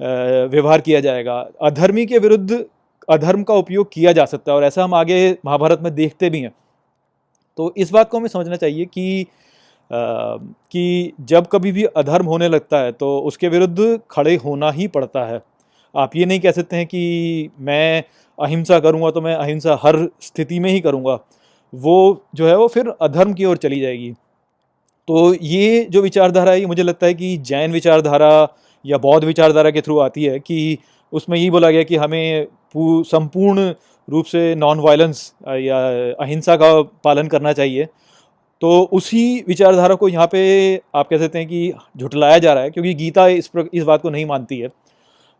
[0.00, 2.64] व्यवहार किया जाएगा। अधर्मी के विरुद्ध
[3.08, 6.40] अधर्म का उपयोग किया जा सकता है और ऐसा हम आगे महाभारत में देखते भी
[6.40, 6.52] हैं।
[7.58, 9.26] तो इस बात को हमें समझना चाहिए कि
[9.90, 10.36] आ,
[10.72, 15.24] कि जब कभी भी अधर्म होने लगता है तो उसके विरुद्ध खड़े होना ही पड़ता
[15.24, 15.40] है।
[15.94, 18.02] आप ये नहीं कह सकते हैं कि मैं
[18.38, 21.18] अहिंसा करूँगा तो मैं अहिंसा हर स्थिति में ही करूँगा।
[21.72, 24.12] वो जो है वो फिर अधर्म की ओर चली जाएगी।
[25.08, 28.48] तो ये जो विचारधारा है ये मुझे लगता है कि जैन विचारधारा
[28.84, 30.78] या बौद्ध विचारधारा के थ्रू आती है कि
[31.12, 33.72] उसमें यही बोला गया कि हमें संपूर्ण
[34.08, 35.78] रूप से नॉन वायलेंस या
[36.14, 37.84] अहिंसा का पालन करना चाहिए।
[38.62, 40.40] तो उसी विचारधारा को यहाँ पे
[40.94, 44.02] आप कह सकते हैं कि झुटलाया जा रहा है क्योंकि गीता इस प्र, इस बात
[44.02, 44.68] को नहीं मानती है।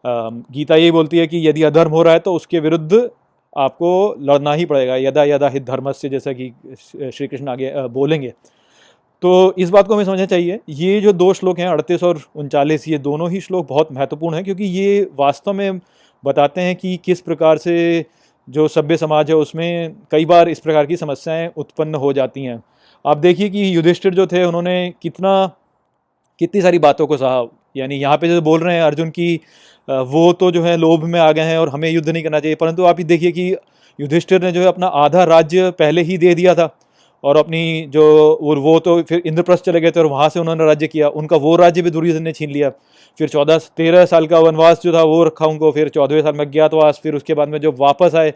[0.04, 3.08] गीता यही बोलती है कि यदि अधर्म हो रहा है तो उसके विरुद्ध
[3.56, 6.52] आपको लड़ना ही पड़ेगा, यदा यदा हित धर्म से जैसा कि
[7.12, 8.32] श्री कृष्ण आगे बोलेंगे।
[9.22, 12.88] तो इस बात को हमें समझना चाहिए, ये जो दो श्लोक हैं, अड़तीस और उनचालीस,
[12.88, 15.80] ये दोनों ही श्लोक बहुत महत्वपूर्ण हैं, क्योंकि ये वास्तव में
[16.24, 18.04] बताते हैं कि किस प्रकार से
[18.48, 22.62] जो सभ्य समाज है, उसमें कई बार इस प्रकार की समस्याएँ उत्पन्न हो जाती हैं।
[23.04, 25.46] आप देखिए कि युधिष्ठिर जो थे, उन्होंने कितना,
[26.40, 27.44] कितनी सारी बातों को सहा,
[27.76, 29.40] यानी यहाँ पे जो बोल रहे हैं अर्जुन की
[29.88, 32.54] वो तो जो है लोभ में आ गए हैं और हमें युद्ध नहीं करना चाहिए।
[32.54, 33.50] परंतु आप ही देखिए कि
[33.98, 36.68] युधिष्ठिर ने जो है अपना आधा राज्य पहले ही दे दिया था
[37.24, 38.04] और अपनी जो
[38.42, 41.54] वो तो फिर इंद्रप्रस्थ चले गए थे और वहाँ से उन्होंने राज्य किया। उनका वो
[41.56, 42.70] राज्य भी दुर्योधन ने छीन लिया।
[43.18, 46.44] फिर चौदह, तेरह साल का वनवास जो था वो रखा उनको। फिर चौदहवें साल में
[46.46, 48.32] अज्ञातवास। फिर उसके बाद में जब वापस आए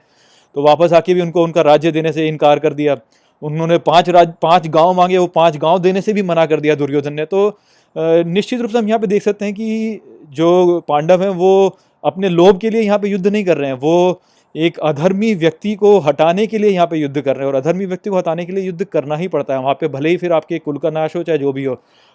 [0.57, 2.97] तो वापस आके भी उनको उनका राज्य देने से इनकार कर दिया।
[3.43, 6.75] उन्होंने पाँच राज, पाँच गाँव मांगे। वो पाँच गाँव देने से भी मना कर दिया
[6.75, 7.49] दुर्योधन ने। तो
[7.97, 12.29] निश्चित रूप से हम यहाँ पे देख सकते हैं कि जो पांडव हैं, वो अपने
[12.29, 14.21] लोभ के लिए यहाँ पे युद्ध नहीं कर रहे हैं। वो
[14.55, 17.87] एक अधर्मी व्यक्ति को हटाने के लिए यहाँ पे युद्ध कर रहे हैं और अधर्मी
[17.87, 20.33] व्यक्ति को हटाने के लिए युद्ध करना ही पड़ता है। वहाँ पे भले ही फिर
[20.33, 21.75] आपके कुल का नाश हो, चाहे जो भी हो,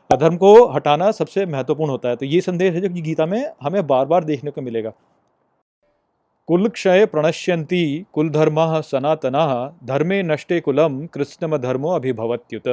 [0.10, 3.86] अधर्म को हटाना सबसे महत्वपूर्ण होता है। तो ये संदेश है जो गीता में हमें
[3.88, 4.94] बार बार देखने को मिलेगा।
[6.48, 12.68] कुल क्षय प्रणश्यंती कुल धर्म सनातना, धर्मे नष्टे कुलम कृष्णम धर्मो अभिभवत्युत।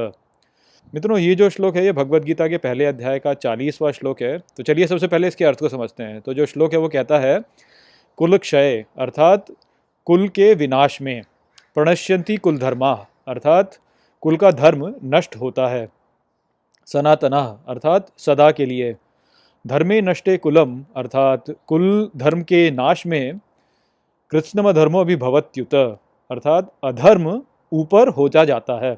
[0.95, 4.39] मित्रों, ये जो श्लोक है, ये भगवत गीता के पहले अध्याय का चालीसवां श्लोक है।
[4.57, 7.19] तो चलिए सबसे पहले इसके अर्थ को समझते हैं। तो जो श्लोक है, वो कहता
[7.19, 7.41] है
[8.19, 9.47] कुल क्षय अर्थात
[10.07, 11.23] कुल के विनाश में
[11.75, 12.93] प्रणश्यंती कुल धर्मा
[13.29, 13.77] अर्थात
[14.23, 15.89] कुल का धर्म नष्ट होता है,
[16.89, 18.95] सनातना, अर्थात सदा के लिए।
[19.65, 23.39] धर्मे नष्टे कुलम, अर्थात कुल धर्म के नाश में
[24.33, 27.31] कृष्णम धर्मो भी भवत्युत, अर्थात अधर्म
[27.73, 28.97] ऊपर हो जा जाता है।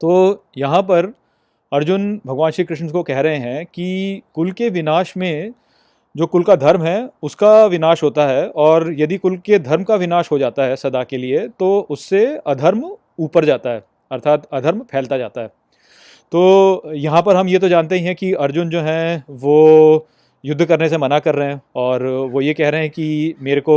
[0.00, 1.12] तो यहाँ पर
[1.72, 5.52] अर्जुन भगवान श्री कृष्ण को कह रहे हैं कि कुल के विनाश में
[6.14, 9.94] जो कुल का धर्म है, उसका विनाश होता है और यदि कुल के धर्म का
[9.96, 12.84] विनाश हो जाता है सदा के लिए तो उससे अधर्म
[13.18, 15.48] ऊपर जाता है, अर्थात अधर्म फैलता जाता है।
[16.32, 20.06] तो यहाँ पर हम ये तो जानते ही हैं कि अर्जुन जो हैं, वो
[20.44, 23.60] युद्ध करने से मना कर रहे हैं और वो ये कह रहे हैं कि मेरे
[23.60, 23.76] को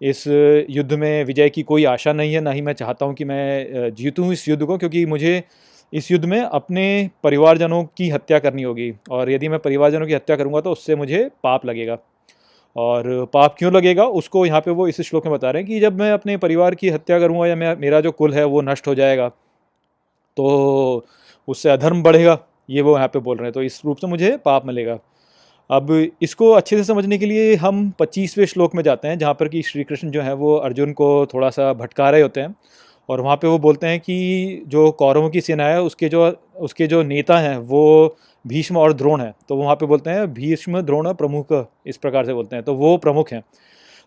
[0.00, 0.26] इस
[0.70, 3.94] युद्ध में विजय की कोई आशा नहीं है, ना ही मैं चाहता हूँ कि मैं
[3.94, 5.42] जीतूँ इस युद्ध को, क्योंकि मुझे
[5.92, 10.36] इस युद्ध में अपने परिवारजनों की हत्या करनी होगी। और यदि मैं परिवारजनों की हत्या
[10.36, 11.98] करूँगा तो उससे मुझे पाप लगेगा।
[12.76, 14.04] और पाप क्यों लगेगा?
[14.04, 16.74] उसको यहाँ पे वो इस श्लोक में बता रहे हैं कि जब मैं अपने परिवार
[16.74, 19.28] की हत्या करूँगा या मेरा जो कुल है, वो नष्ट हो जाएगा
[20.36, 21.06] तो
[21.48, 24.36] उससे अधर्म बढ़ेगा, ये वो यहाँ पे बोल रहे हैं। तो इस रूप से मुझे
[24.44, 24.98] पाप मिलेगा।
[25.70, 25.90] अब
[26.22, 29.62] इसको अच्छे से समझने के लिए हम पच्चीसवें श्लोक में जाते हैं, जहाँ पर कि
[29.62, 32.54] श्री कृष्ण जो है वो अर्जुन को थोड़ा सा भटका रहे होते हैं
[33.08, 36.86] और वहाँ पे वो बोलते हैं कि जो कौरवों की सेना है, उसके जो उसके
[36.86, 41.12] जो नेता हैं वो भीष्म और द्रोण है। तो वहाँ पे बोलते हैं, भीष्म, द्रोण
[41.14, 41.46] प्रमुख,
[41.86, 43.42] इस प्रकार से बोलते हैं। तो वो प्रमुख हैं।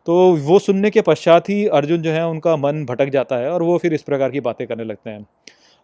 [0.08, 3.64] तो वो सुनने के पश्चात ही अर्जुन जो है उनका मन भटक जाता है और
[3.64, 5.26] वो फिर इस प्रकार की बातें करने लगते हैं।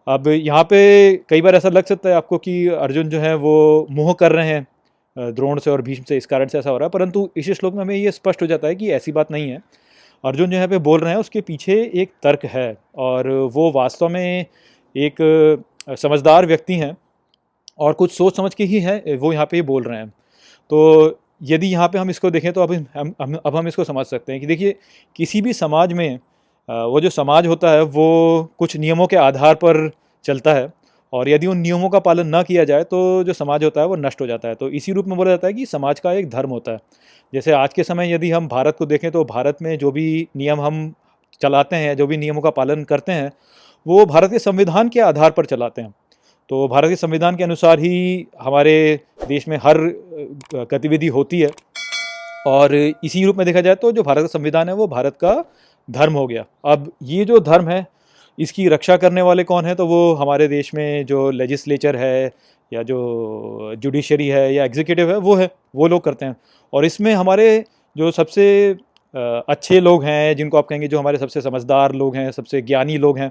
[0.06, 0.80] अब यहाँ पे
[1.28, 4.48] कई बार ऐसा लग सकता है आपको कि अर्जुन जो है वो मोह कर रहे
[4.48, 4.66] हैं।
[5.16, 7.74] द्रोण से और भीष्म से इस कारण से ऐसा हो रहा है। परंतु इस श्लोक
[7.74, 9.62] में हमें ये स्पष्ट हो जाता है कि ऐसी बात नहीं है।
[10.24, 14.08] अर्जुन जो यहाँ पे बोल रहे हैं उसके पीछे एक तर्क है और वो वास्तव
[14.08, 14.46] में
[14.94, 15.16] एक
[15.96, 16.96] समझदार व्यक्ति हैं
[17.78, 20.08] और कुछ सोच समझ के ही है वो यहाँ पे बोल रहे हैं।
[20.70, 24.32] तो यदि यहाँ पे हम इसको देखें तो अब हम, अब हम इसको समझ सकते
[24.32, 24.74] हैं कि देखिए
[25.16, 26.18] किसी भी समाज में
[26.68, 28.08] वो जो समाज होता है वो
[28.58, 29.90] कुछ नियमों के आधार पर
[30.24, 30.66] चलता है।
[31.16, 33.96] और यदि उन नियमों का पालन न किया जाए तो जो समाज होता है वो
[33.96, 36.28] नष्ट हो जाता है। तो इसी रूप में बोला जाता है कि समाज का एक
[36.30, 36.78] धर्म होता है।
[37.32, 40.60] जैसे आज के समय यदि हम भारत को देखें तो भारत में जो भी नियम
[40.60, 40.92] हम
[41.42, 43.30] चलाते हैं, जो भी नियमों का पालन करते हैं,
[43.86, 45.94] वो भारत के संविधान के आधार पर चलाते हैं।
[46.50, 49.78] तो भारत के संविधान के अनुसार ही हमारे देश में हर
[50.72, 51.50] गतिविधि होती है।
[52.46, 55.44] और इसी रूप में देखा जाए तो जो भारत का संविधान है, वो भारत का
[55.88, 57.86] धर्म हो गया। अब ये जो धर्म है
[58.38, 59.74] इसकी रक्षा करने वाले कौन है?
[59.74, 62.30] तो वो हमारे देश में जो लेजिस्लेचर है
[62.72, 66.36] या जो जुडिशरी है या एग्जीक्यूटिव है, वो है, वो लोग करते हैं।
[66.72, 67.64] और इसमें हमारे
[67.96, 68.76] जो सबसे
[69.14, 73.18] अच्छे लोग हैं, जिनको आप कहेंगे जो हमारे सबसे समझदार लोग हैं, सबसे ज्ञानी लोग
[73.18, 73.30] हैं,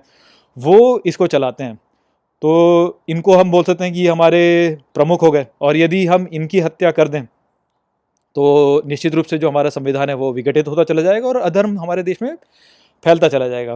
[0.57, 1.75] वो इसको चलाते हैं।
[2.41, 6.59] तो इनको हम बोल सकते हैं कि हमारे प्रमुख हो गए। और यदि हम इनकी
[6.59, 7.23] हत्या कर दें
[8.35, 11.77] तो निश्चित रूप से जो हमारा संविधान है, वो विघटित होता चला जाएगा और अधर्म
[11.79, 12.35] हमारे देश में
[13.03, 13.75] फैलता चला जाएगा।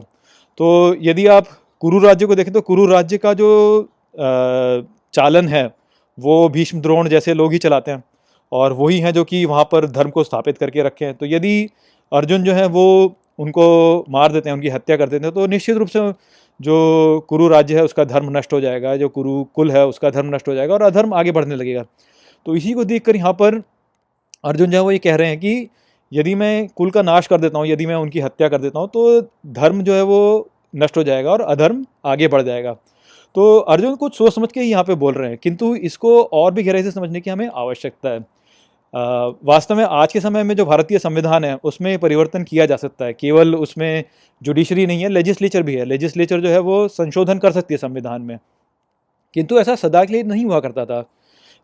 [0.58, 1.48] तो यदि आप
[1.82, 3.50] कुरु राज्य को देखें तो कुरु राज्य का जो
[5.14, 5.66] चालन है,
[6.18, 8.04] वो भीष्म द्रोण जैसे लोग ही चलाते हैं
[8.52, 11.70] और वही हैं जो कि वहाँ पर धर्म को स्थापित करके रखे हैं। तो यदि
[12.12, 15.78] अर्जुन जो है, वो उनको मार देते हैं, उनकी हत्या कर देते हैं तो निश्चित
[15.78, 16.12] रूप से
[16.60, 20.36] जो कुरु राज्य है, उसका धर्म नष्ट हो जाएगा, जो कुरु कुल है, उसका धर्म
[20.36, 21.84] नष्ट हो जाएगा और अधर्म आगे बढ़ने लगेगा।
[22.46, 23.62] तो इसी को देख कर यहाँ पर
[24.44, 25.70] अर्जुन जो है, वो ये कह रहे हैं कि
[26.12, 28.88] यदि मैं कुल का नाश कर देता हूँ, यदि मैं उनकी हत्या कर देता हूँ
[28.90, 29.22] तो
[29.54, 32.74] धर्म जो है वो नष्ट हो जाएगा और अधर्म आगे बढ़ जाएगा।
[33.36, 36.64] तो अर्जुन कुछ सोच समझ के यहाँ पे बोल रहे हैं, किंतु इसको और भी
[36.64, 38.20] गहराई से समझने की हमें आवश्यकता है।
[39.44, 43.06] वास्तव में आज के समय में जो भारतीय संविधान है, उसमें परिवर्तन किया जा सकता
[43.06, 44.04] है। केवल उसमें
[44.42, 48.22] जुडिशरी नहीं है, लेजिस्लेचर भी है। लेजिस्लेचर जो है वो संशोधन कर सकती है संविधान
[48.22, 48.38] में।
[49.36, 51.04] किंतु ऐसा सदा के लिए नहीं हुआ करता था।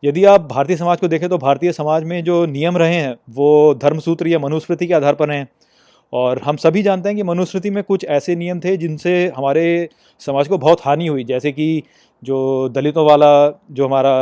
[0.03, 3.75] यदि आप भारतीय समाज को देखें तो भारतीय समाज में जो नियम रहे हैं, वो
[3.75, 5.47] धर्मसूत्र या मनुस्मृति के आधार पर हैं।
[6.13, 10.47] और हम सभी जानते हैं कि मनुस्मृति में कुछ ऐसे नियम थे जिनसे हमारे समाज
[10.47, 11.83] को बहुत हानि हुई। जैसे कि
[12.23, 14.13] जो दलितों वाला जो हमारा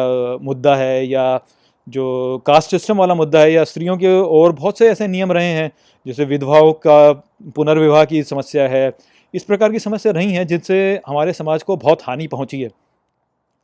[0.42, 1.40] मुद्दा है या
[1.88, 5.46] जो कास्ट सिस्टम वाला मुद्दा है या स्त्रियों के और बहुत से ऐसे नियम रहे
[5.46, 5.72] हैं,
[6.06, 7.12] जैसे विधवाओं का
[7.56, 8.92] पुनर्विवाह की समस्या है,
[9.34, 12.70] इस प्रकार की समस्या रही हैं जिनसे हमारे समाज को बहुत हानि पहुँची है।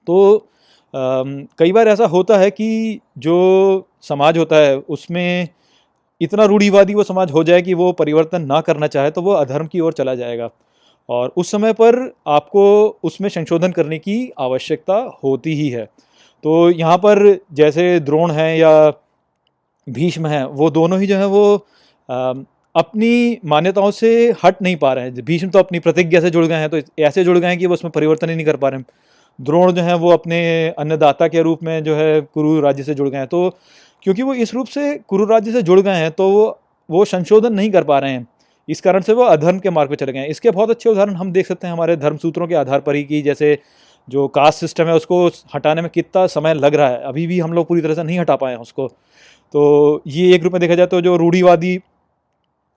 [0.08, 0.48] तो
[0.94, 5.48] कई बार ऐसा होता है कि जो समाज होता है उसमें
[6.22, 9.68] इतना रूढ़ीवादी वो समाज हो जाए कि वो परिवर्तन ना करना चाहे तो वो अधर्म
[9.68, 10.50] की ओर चला जाएगा।
[11.10, 11.96] और उस समय पर
[12.28, 12.64] आपको
[13.04, 15.86] उसमें संशोधन करने की आवश्यकता होती ही है।
[16.44, 18.90] तो यहाँ पर जैसे द्रोण हैं या
[19.88, 21.66] भीष्म हैं वो दोनों ही जो है वो
[22.10, 22.34] आ,
[22.76, 24.10] अपनी मान्यताओं से
[24.44, 27.24] हट नहीं पा रहे हैं। भीष्म तो अपनी प्रतिज्ञा से जुड़ गए हैं तो ऐसे
[27.24, 28.86] जुड़ गए हैं कि वो उसमें परिवर्तन ही नहीं कर पा रहे हैं।
[29.40, 33.10] द्रोण जो है वो अपने अन्नदाता के रूप में जो है कुरु राज्य से जुड़
[33.10, 33.50] गए हैं। तो
[34.04, 37.54] क्योंकि वो इस रूप से कुरु राज्य से जुड़ गए हैं तो वो वो संशोधन
[37.54, 38.28] नहीं कर पा रहे हैं।
[38.68, 41.14] इस कारण से वो अधर्म के मार्ग पर चले गए हैं। इसके बहुत अच्छे उदाहरण
[41.16, 43.58] हम देख सकते हैं हमारे धर्म सूत्रों के आधार पर ही कि जैसे
[44.08, 45.26] जो कास्ट सिस्टम है उसको
[45.56, 48.20] हटाने में कितना समय लग रहा है। अभी भी हम लोग पूरी तरह से नहीं
[48.20, 51.78] हटा पाए हैं उसको। तो ये एक रूप में देखा जाए तो जो रूढ़ीवादी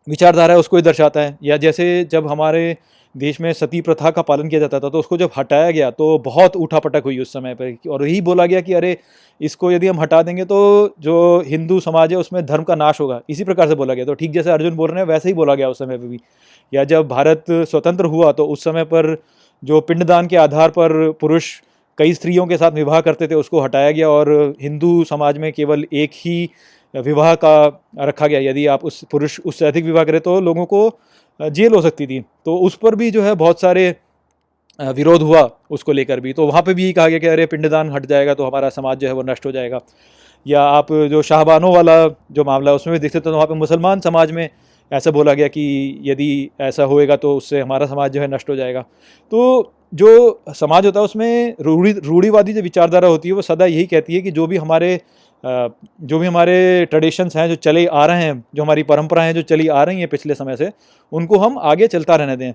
[0.07, 2.77] विचारधारा है उसको ही दर्शाता है। या जैसे जब हमारे
[3.15, 6.19] देश में सती प्रथा का पालन किया जाता था तो उसको जब हटाया गया तो
[6.19, 8.97] बहुत उठा पटक हुई उस समय पर और यही बोला गया कि अरे,
[9.41, 13.21] इसको यदि हम हटा देंगे तो जो हिंदू समाज है, उसमें धर्म का नाश होगा।
[13.31, 15.55] इसी प्रकार से बोला गया। तो ठीक जैसे अर्जुन बोल रहे हैं, वैसे ही बोला
[15.55, 16.21] गया उस समय पर भी।
[16.73, 19.17] या जब भारत स्वतंत्र हुआ तो उस समय पर
[19.63, 21.55] जो पिंडदान के आधार पर पुरुष
[21.99, 25.85] कई स्त्रियों के साथ विवाह करते थे, उसको हटाया गया और हिंदू समाज में केवल
[25.93, 26.49] एक ही
[26.95, 27.55] विवाह का
[28.01, 30.89] रखा गया। यदि आप उस पुरुष उससे अधिक विवाह करें तो लोगों को
[31.41, 33.95] जेल हो सकती थी। तो उस पर भी जो है बहुत सारे
[34.79, 38.07] विरोध हुआ उसको लेकर भी। तो वहाँ पे भी कहा गया कि अरे, पिंडदान हट
[38.07, 39.81] जाएगा तो हमारा समाज जो है वो नष्ट हो जाएगा।
[40.47, 44.01] या आप जो शाहबानों वाला जो मामला है, उसमें भी देखते तो वहाँ पर मुसलमान
[44.01, 44.49] समाज में
[44.93, 48.57] ऐसा बोला गया कि यदि ऐसा होएगा तो उससे हमारा समाज जो है नष्ट हो
[48.57, 48.81] जाएगा।
[49.33, 53.87] तो जो समाज होता है उसमें रूढ़ी, रूढ़ीवादी जो विचारधारा होती है, वो सदा यही
[53.87, 55.01] कहती है कि जो भी हमारे
[55.45, 59.43] जो भी हमारे ट्रेडिशंस हैं, जो चले आ रहे हैं, जो हमारी परंपराएँ हैं, जो
[59.43, 60.71] चली आ रही हैं पिछले समय से,
[61.13, 62.53] उनको हम आगे चलता रहने दें।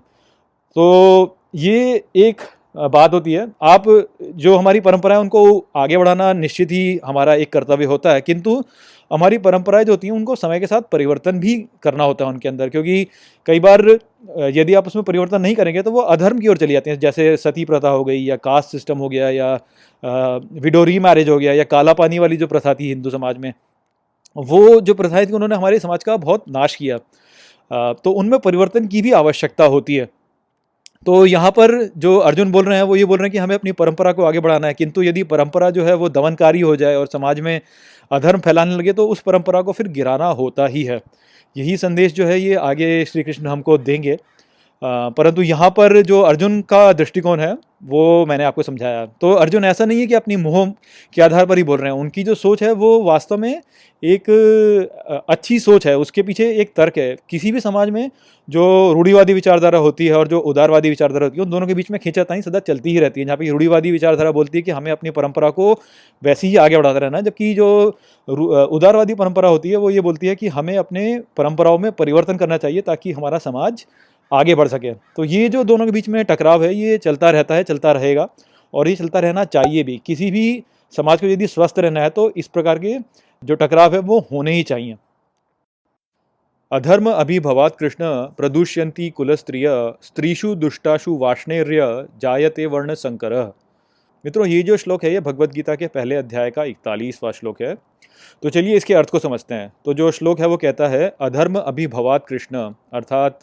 [0.76, 2.42] तो ये एक
[2.78, 3.84] बात होती है। आप
[4.22, 5.44] जो हमारी परंपराएँ उनको
[5.76, 8.64] आगे बढ़ाना निश्चित ही हमारा एक कर्तव्य होता है। किंतु
[9.12, 12.50] हमारी परंपराएँ जो होती हैं, उनको समय के साथ परिवर्तन भी करना होता है उनके
[12.50, 13.08] अंदर। क्योंकि
[13.48, 13.88] कई बार
[14.54, 17.36] यदि आप उसमें परिवर्तन नहीं करेंगे तो वो अधर्म की ओर चली जाती हैं। जैसे
[17.38, 19.54] सती प्रथा हो गई, या कास्ट सिस्टम हो गया, या
[20.62, 23.54] विडो री मैरिज हो गया, या काला पानी वाली जो प्रथा थी हिंदू समाज में,
[24.36, 26.98] वो जो प्रथाएँ थी, उन्होंने हमारे समाज का बहुत नाश किया।
[27.94, 30.08] तो उनमें परिवर्तन की भी आवश्यकता होती है।
[31.08, 33.54] तो यहाँ पर जो अर्जुन बोल रहे हैं, वो ये बोल रहे हैं कि हमें
[33.56, 36.96] अपनी परंपरा को आगे बढ़ाना है। किंतु यदि परंपरा जो है, वो दमनकारी हो जाए
[36.96, 37.62] और समाज में
[38.12, 41.00] अधर्म फैलाने लगे तो उस परंपरा को फिर गिराना होता ही है।
[41.56, 44.18] यही संदेश जो है, ये आगे श्री कृष्ण हमको देंगे।
[44.82, 49.86] परंतु यहाँ पर जो अर्जुन का दृष्टिकोण है, वो मैंने आपको समझाया। तो अर्जुन, ऐसा
[49.86, 50.66] नहीं है कि अपनी मोह
[51.16, 53.62] के आधार पर ही बोल रहे हैं। उनकी जो सोच है, वो वास्तव में
[54.04, 54.30] एक
[55.30, 58.10] अच्छी सोच है। उसके पीछे एक तर्क है। किसी भी समाज में
[58.48, 61.92] जो रूढ़ीवादी विचारधारा होती है और जो उदारवादी विचारधारा होती है, उन दोनों के बीच
[61.92, 64.92] में खींचाताई सदा चलती ही रहती है। जहाँ पर रूढ़ीवादी विचारधारा बोलती है कि हमें
[64.92, 65.72] अपनी परंपरा को
[66.22, 67.70] वैसे ही आगे बढ़ाते रहना जबकि जो
[68.28, 72.58] उदारवादी परंपरा होती है, वो ये बोलती है कि हमें अपने परंपराओं में परिवर्तन करना
[72.58, 73.86] चाहिए ताकि हमारा समाज
[74.32, 77.56] आगे बढ़ सके। तो ये जो दोनों के बीच में टकराव है, ये चलता रहता
[77.56, 78.28] है, चलता रहेगा
[78.74, 80.64] और ये चलता रहना चाहिए भी। किसी भी
[80.94, 82.98] समाज को यदि स्वस्थ रहना है तो इस प्रकार के
[83.44, 84.96] जो टकराव है, वो होने ही चाहिए।
[86.72, 88.06] अधर्म अभिभवात कृष्ण
[88.38, 89.68] प्रदुष्यंती कुलस्त्रिय
[90.04, 93.34] स्त्रीशु दुष्टाशु वाष्णेर्य जायते वर्ण संकर
[94.26, 97.74] मित्रों, ये जो श्लोक है, ये भगवत गीता के पहले अध्याय का इकतालीसवां श्लोक है।
[98.44, 101.56] तो चलिए इसके अर्थ को समझते हैं। तो जो श्लोक है, वो कहता है, अधर्म
[101.56, 102.58] अभिभवात कृष्ण,
[102.94, 103.40] अर्थात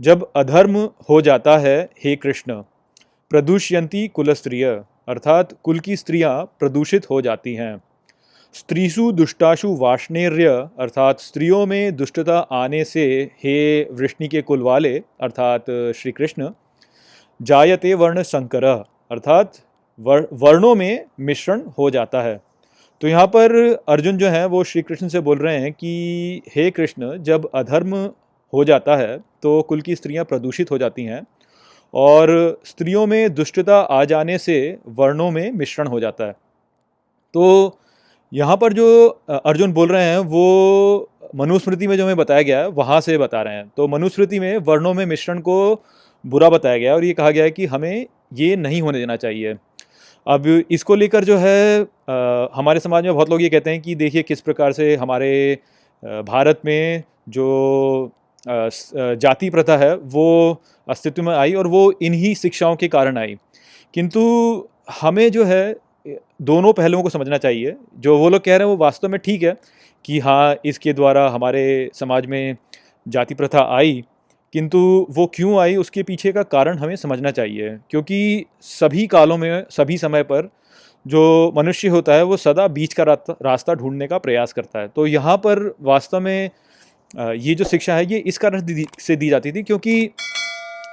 [0.00, 2.54] जब अधर्म हो जाता है, हे कृष्ण,
[3.30, 7.82] प्रदूष्यंती कुल स्त्रिय अर्थात कुल की स्त्रियाँ प्रदूषित हो जाती हैं।
[8.54, 15.92] स्त्रीसु दुष्टाशु वाष्णेर्य, अर्थात स्त्रियों में दुष्टता आने से, हे वृष्णि के कुल वाले, अर्थात
[15.96, 16.50] श्री कृष्ण,
[17.42, 18.64] जायते वर्ण संकर,
[19.10, 19.52] अर्थात
[20.32, 22.40] वर्णों में मिश्रण हो जाता है।
[23.00, 26.70] तो यहाँ पर अर्जुन जो है, वो श्री कृष्ण से बोल रहे हैं कि, हे
[26.70, 28.10] कृष्ण, जब अधर्म
[28.52, 31.20] हो जाता है तो कुल की स्त्रियाँ प्रदूषित हो जाती हैं
[31.94, 34.56] और स्त्रियों में दुष्टता आ जाने से
[34.88, 36.32] वर्णों में मिश्रण हो जाता है।
[37.34, 37.78] तो
[38.32, 42.68] यहाँ पर जो अर्जुन बोल रहे हैं वो मनुस्मृति में जो हमें बताया गया है
[42.70, 45.74] वहाँ से बता रहे हैं। तो मनुस्मृति में वर्णों में मिश्रण को
[46.24, 49.54] बुरा बताया गया और ये कहा गया है कि हमें ये नहीं होने देना चाहिए।
[50.26, 53.94] अब इसको लेकर जो है आ, हमारे समाज में बहुत लोग ये कहते हैं कि
[53.94, 55.58] देखिए किस प्रकार से हमारे
[56.02, 58.12] भारत में जो
[58.46, 63.36] जाति प्रथा है, वो अस्तित्व में आई और वो इन्हीं शिक्षाओं के कारण आई।
[63.94, 64.68] किंतु
[65.00, 65.76] हमें जो है,
[66.42, 69.42] दोनों पहलुओं को समझना चाहिए। जो वो लोग कह रहे हैं, वो वास्तव में ठीक
[69.42, 69.56] है
[70.04, 72.56] कि हाँ इसके द्वारा हमारे समाज में
[73.06, 74.04] जाति प्रथा आई,
[74.54, 74.78] किंतु
[75.10, 79.98] वो क्यों आई, उसके पीछे का कारण हमें समझना चाहिए। क्योंकि सभी कालों में, सभी
[79.98, 80.48] समय पर
[81.06, 83.04] जो मनुष्य होता है, वो सदा बीच का
[83.42, 86.50] रास्ता ढूँढने का प्रयास करता है। तो यहाँ पर वास्तव में
[87.10, 88.66] ये जो शिक्षा है, ये इस कारण
[89.00, 90.10] से दी जाती थी क्योंकि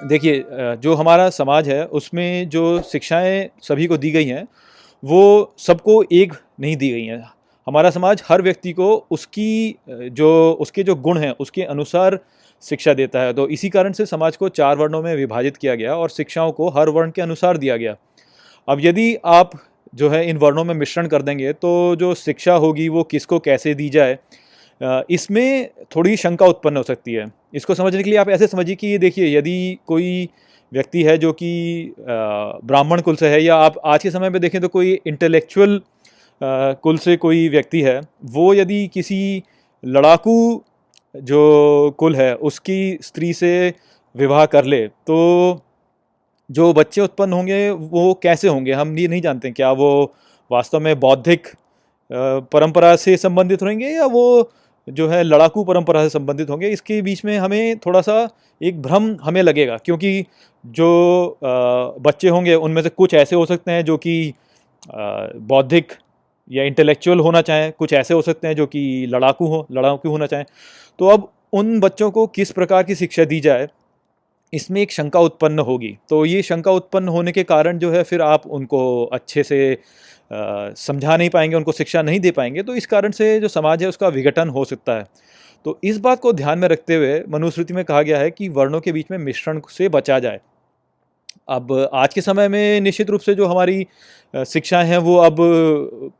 [0.03, 0.43] देखिए
[0.77, 4.47] जो हमारा समाज है, उसमें जो शिक्षाएँ सभी को दी गई हैं,
[5.03, 7.23] वो सबको एक नहीं दी गई हैं।
[7.67, 12.19] हमारा समाज हर व्यक्ति को उसकी जो, उसके जो गुण हैं, उसके अनुसार
[12.63, 15.95] शिक्षा देता है। तो इसी कारण से समाज को चार वर्णों में विभाजित किया गया
[15.95, 17.95] और शिक्षाओं को हर वर्ण के अनुसार दिया गया।
[18.67, 19.51] अब यदि आप
[19.95, 23.73] जो है, इन वर्णों में मिश्रण कर देंगे तो जो शिक्षा होगी, वो किसको कैसे
[23.75, 24.17] दी जाए
[24.81, 28.87] इसमें थोड़ी शंका उत्पन्न हो सकती है। इसको समझने के लिए आप ऐसे समझिए कि
[28.87, 30.29] ये देखिए, यदि कोई
[30.71, 34.61] व्यक्ति है जो कि ब्राह्मण कुल से है या आप आज के समय में देखें
[34.61, 35.81] तो कोई इंटेलेक्चुअल
[36.41, 39.43] कुल से कोई व्यक्ति है, वो यदि किसी
[39.83, 40.63] लड़ाकू
[41.15, 43.73] जो कुल है, उसकी स्त्री से
[44.15, 45.61] विवाह कर ले तो
[46.49, 48.71] जो बच्चे उत्पन्न होंगे वो कैसे होंगे?
[48.71, 50.13] हम ये नहीं जानते क्या वो
[50.51, 51.47] वास्तव में बौद्धिक
[52.09, 54.51] परंपरा से संबंधित रहेंगे या वो
[54.87, 58.27] जो है लड़ाकू परंपरा से संबंधित होंगे। इसके बीच में हमें थोड़ा सा
[58.61, 60.25] एक भ्रम हमें लगेगा, क्योंकि
[60.63, 64.33] जो बच्चे होंगे, उनमें से कुछ ऐसे हो सकते हैं जो कि
[64.87, 65.93] बौद्धिक
[66.49, 70.25] या इंटेलेक्चुअल होना चाहें, कुछ ऐसे हो सकते हैं जो कि लड़ाकू हो, लड़ाकू होना
[70.25, 70.45] चाहें।
[70.99, 73.67] तो अब उन बच्चों को किस प्रकार की शिक्षा दी जाए
[74.53, 78.21] इसमें एक शंका उत्पन्न होगी। तो ये शंका उत्पन्न होने के कारण जो है फिर
[78.21, 79.77] आप उनको अच्छे से
[80.31, 83.89] समझा नहीं पाएँगे, उनको शिक्षा नहीं दे पाएँगे तो इस कारण से जो समाज है
[83.89, 85.05] उसका विघटन हो सकता है।
[85.65, 88.81] तो इस बात को ध्यान में रखते हुए मनुस्मृति में कहा गया है कि वर्णों
[88.81, 90.39] के बीच में मिश्रण से बचा जाए।
[91.49, 93.85] अब आज के समय में निश्चित रूप से जो हमारी
[94.33, 96.11] शिक्षाएँ हैं वो अब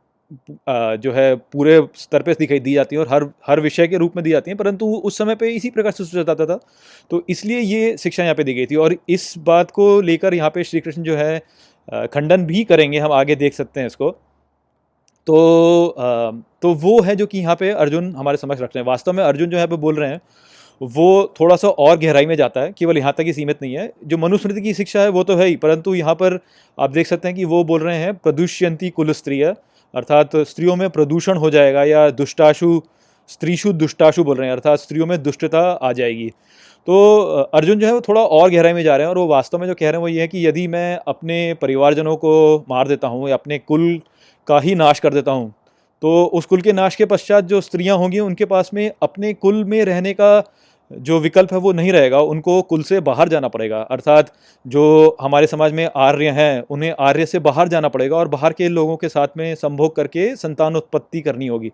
[0.68, 4.16] जो है पूरे स्तर पे दिखाई दी जाती है और हर हर विषय के रूप
[4.16, 6.58] में दी जाती हैं, परंतु उस समय पे इसी प्रकार से सोचा जाता था।
[7.10, 10.50] तो इसलिए ये शिक्षा यहाँ पे दी गई थी और इस बात को लेकर यहाँ
[10.50, 11.38] पे श्री कृष्ण जो है
[12.08, 14.10] खंडन भी करेंगे, हम आगे देख सकते हैं इसको।
[15.26, 15.94] तो
[16.62, 19.22] तो वो है जो कि यहाँ पे अर्जुन हमारे समक्ष रख रहे हैं। वास्तव में
[19.24, 20.20] अर्जुन जो है पे बोल रहे हैं,
[20.80, 23.92] वो थोड़ा सा और गहराई में जाता है, केवल यहाँ तक ही सीमित नहीं है।
[24.04, 26.38] जो मनुस्मृति की शिक्षा है, वो तो है ही, परंतु यहाँ पर
[26.78, 29.54] आप देख सकते हैं कि वो बोल रहे हैं, प्रदुष्यंती कुल स्त्रीय
[29.94, 32.80] अर्थात स्त्रियों में प्रदूषण हो जाएगा या दुष्टाशु,
[33.30, 36.30] स्त्रीशु दुष्टाशु बोल रहे हैं, अर्थात स्त्रियों में दुष्टता आ जाएगी।
[36.88, 36.96] तो
[37.54, 39.66] अर्जुन जो है वो थोड़ा और गहराई में जा रहे हैं और वो वास्तव में
[39.66, 43.08] जो कह रहे हैं वो ये है कि यदि मैं अपने परिवारजनों को मार देता
[43.08, 44.00] हूँ या अपने कुल
[44.48, 45.52] का ही नाश कर देता हूँ
[46.02, 49.64] तो उस कुल के नाश के पश्चात जो स्त्रियाँ होंगी उनके पास में अपने कुल
[49.64, 50.38] में रहने का
[50.90, 54.32] जो विकल्प है वो नहीं रहेगा, उनको कुल से बाहर जाना पड़ेगा। अर्थात
[54.66, 58.68] जो हमारे समाज में आर्य हैं, उन्हें आर्य से बाहर जाना पड़ेगा और बाहर के
[58.68, 61.70] लोगों के साथ में संभोग करके संतान उत्पत्ति करनी होगी।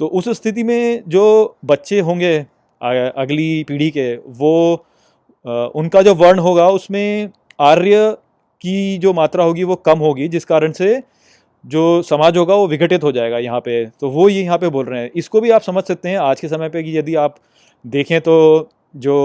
[0.00, 2.38] तो उस स्थिति में जो बच्चे होंगे
[2.80, 4.84] अगली पीढ़ी के, वो
[5.74, 7.30] उनका जो वर्ण होगा, उसमें
[7.60, 8.10] आर्य
[8.62, 11.02] की जो मात्रा होगी, वो कम होगी, जिस कारण से
[11.64, 14.84] जो समाज होगा, वो विघटित हो जाएगा यहाँ पे। तो वो ये यहाँ पे बोल
[14.86, 17.36] रहे हैं। इसको भी आप समझ सकते हैं आज के समय पे कि यदि आप
[17.84, 19.16] देखें तो जो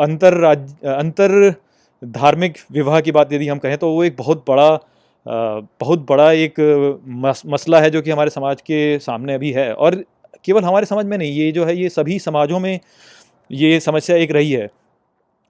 [0.00, 1.54] अंतर राज्य अंतर
[2.02, 4.68] धार्मिक विवाह की बात यदि हम कहें तो वो एक बहुत बड़ा
[5.26, 6.60] बहुत बड़ा एक
[7.06, 9.94] मस, मसला है जो कि हमारे समाज के सामने अभी है। और
[10.44, 12.78] केवल हमारे समाज में नहीं ये जो है ये सभी समाजों में
[13.50, 14.68] ये समस्या एक रही है।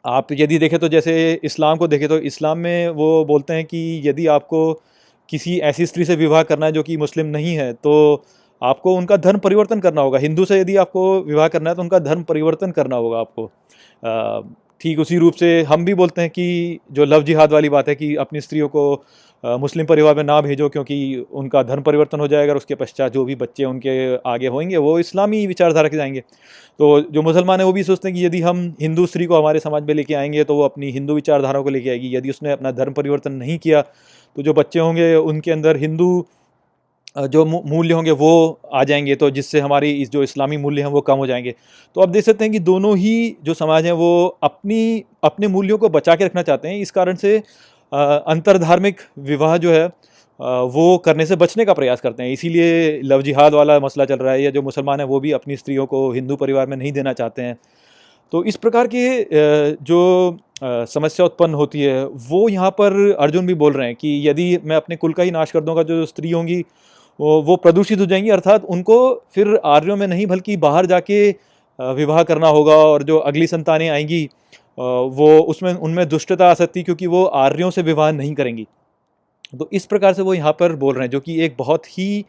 [0.04, 1.12] आप यदि देखें तो जैसे
[1.44, 4.72] इस्लाम को देखें तो इस्लाम में वो बोलते हैं कि यदि आपको
[5.28, 7.94] किसी ऐसी स्त्री से विवाह करना है जो कि मुस्लिम नहीं है तो
[8.62, 11.98] आपको उनका धर्म परिवर्तन करना होगा। हिंदू से यदि आपको विवाह करना है तो उनका
[12.00, 13.50] धर्म परिवर्तन करना होगा आपको।
[14.80, 17.94] ठीक उसी रूप से हम भी बोलते हैं कि जो लव जिहाद वाली बात है
[17.94, 19.04] कि अपनी स्त्रियों को
[19.44, 23.24] मुस्लिम परिवार में ना भेजो क्योंकि उनका धर्म परिवर्तन हो जाएगा और उसके पश्चात जो
[23.24, 27.72] भी बच्चे उनके आगे होंगे, वो इस्लामी विचारधारा के जाएँगे। तो जो मुसलमान है, वो
[27.72, 30.54] भी सोचते हैं कि यदि हम हिंदू स्त्री को हमारे समाज में लेके आएँगे तो
[30.54, 34.42] वो अपनी हिंदू विचारधारा को लेके आएगी। यदि उसने अपना धर्म परिवर्तन नहीं किया तो
[34.42, 36.26] जो बच्चे होंगे, उनके अंदर हिंदू
[37.16, 41.00] जो मूल्य होंगे वो आ जाएँगे तो जिससे हमारी इस जो इस्लामी मूल्य हैं वो
[41.00, 41.54] कम हो जाएँगे।
[41.96, 45.78] तो आप देख सकते हैं कि दोनों ही जो समाज हैं वो अपनी, अपने मूल्यों
[45.78, 47.36] को बचा के रखना चाहते हैं। इस कारण से
[47.92, 49.86] अंतरधार्मिक विवाह जो है
[50.70, 54.32] वो करने से बचने का प्रयास करते हैं। इसीलिए लव जिहाद वाला मसला चल रहा
[54.32, 57.12] है, या जो मुसलमान हैं वो भी अपनी स्त्रियों को हिंदू परिवार में नहीं देना
[57.12, 57.56] चाहते हैं।
[58.32, 63.72] तो इस प्रकार के जो समस्या उत्पन्न होती है, वो यहाँ पर अर्जुन भी बोल
[63.72, 66.64] रहे हैं कि यदि मैं अपने कुल का ही नाश कर दूँगा, जो स्त्री होंगी
[67.18, 68.98] वो वो प्रदूषित हो जाएँगी, अर्थात उनको
[69.34, 71.28] फिर आर्यों में नहीं, बल्कि बाहर जाके
[71.78, 74.28] विवाह करना होगा और जो अगली संतानें आएँगी
[74.78, 78.66] वो उसमें, उनमें दुष्टता आ सकती क्योंकि वो आर्यों से विवाह नहीं करेंगी।
[79.52, 82.24] तो इस प्रकार से वो यहाँ पर बोल रहे हैं, जो कि एक बहुत ही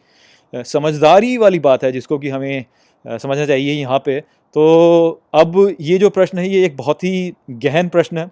[0.54, 2.64] समझदारी वाली बात है, जिसको कि हमें
[3.04, 7.88] समझना चाहिए यहाँ पे। तो अब ये जो प्रश्न है, ये एक बहुत ही गहन
[7.88, 8.30] प्रश्न है।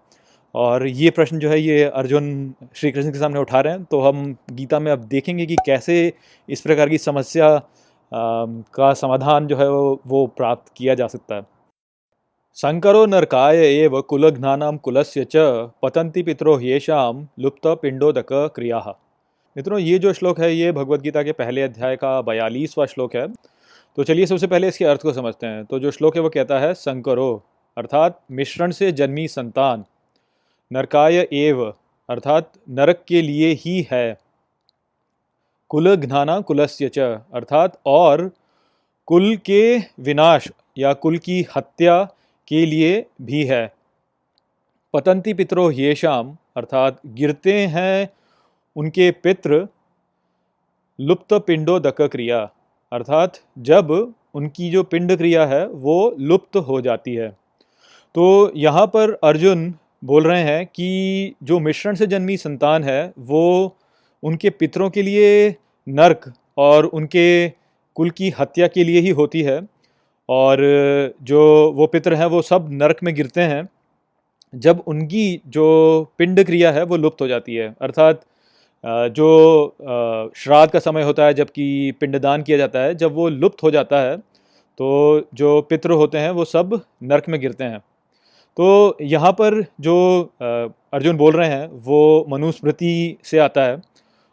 [0.56, 4.00] और ये प्रश्न जो है ये अर्जुन श्री कृष्ण के सामने उठा रहे हैं। तो
[4.00, 6.12] हम गीता में अब देखेंगे कि कैसे
[6.48, 7.50] इस प्रकार की समस्या
[8.12, 11.42] का समाधान जो है वो, वो प्राप्त किया जा सकता है।
[12.56, 15.36] शंकरो नरकाय एव कुलघ्नानाम कुलस्य च
[15.82, 18.78] पतंती पितरो येषाम लुप्त पिंडोदक क्रिया।
[19.56, 23.26] मित्रों ये जो श्लोक है ये भगवत गीता के पहले अध्याय का बयालीसवा श्लोक है।
[23.98, 26.58] तो चलिए सबसे पहले इसके अर्थ को समझते हैं। तो जो श्लोक है वो कहता
[26.58, 27.30] है संकरो
[27.76, 29.84] अर्थात मिश्रण से जन्मी संतान।
[30.70, 31.64] नरकाय एव,
[32.08, 34.18] अर्थात नरक के लिए ही है।
[35.70, 36.98] कुल घ्नाना कुलस्य च,
[37.34, 38.30] अर्थात और
[39.08, 40.48] कुल के विनाश
[40.78, 42.02] या कुल की हत्या
[42.48, 43.66] के लिए भी है।
[44.94, 48.08] पतंती पितरो येषाम, अर्थात गिरते हैं
[48.76, 49.66] उनके पित्र
[50.98, 52.42] लुप्त पिंडो दक क्रिया
[52.92, 53.90] अर्थात जब
[54.34, 57.28] उनकी जो पिंड क्रिया है, वो लुप्त हो जाती है।
[58.14, 59.72] तो यहाँ पर अर्जुन
[60.06, 63.76] बोल रहे हैं कि जो मिश्रण से जन्मी संतान है, वो
[64.22, 65.54] उनके पितरों के लिए
[65.86, 67.48] नरक और उनके
[67.96, 69.60] कुल की हत्या के लिए ही होती है।
[70.28, 70.58] और
[71.22, 71.40] जो
[71.72, 73.68] वो पितर हैं, वो सब नरक में गिरते हैं।
[74.54, 75.66] जब उनकी जो
[76.18, 78.20] पिंड क्रिया है, वो लुप्त हो जाती है। अर्थात
[78.84, 79.76] जो
[80.36, 84.00] श्राद्ध का समय होता है, जबकि पिंडदान किया जाता है, जब वो लुप्त हो जाता
[84.00, 84.88] है तो
[85.34, 87.80] जो पितृ होते हैं, वो सब नरक में गिरते हैं।
[88.56, 89.94] तो यहाँ पर जो
[90.40, 93.80] अर्जुन बोल रहे हैं, वो मनुस्मृति से आता है।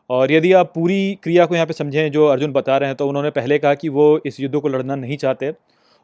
[0.09, 3.07] और यदि आप पूरी क्रिया को यहाँ पे समझें, जो अर्जुन बता रहे हैं तो
[3.07, 5.51] उन्होंने पहले कहा कि वो इस युद्ध को लड़ना नहीं चाहते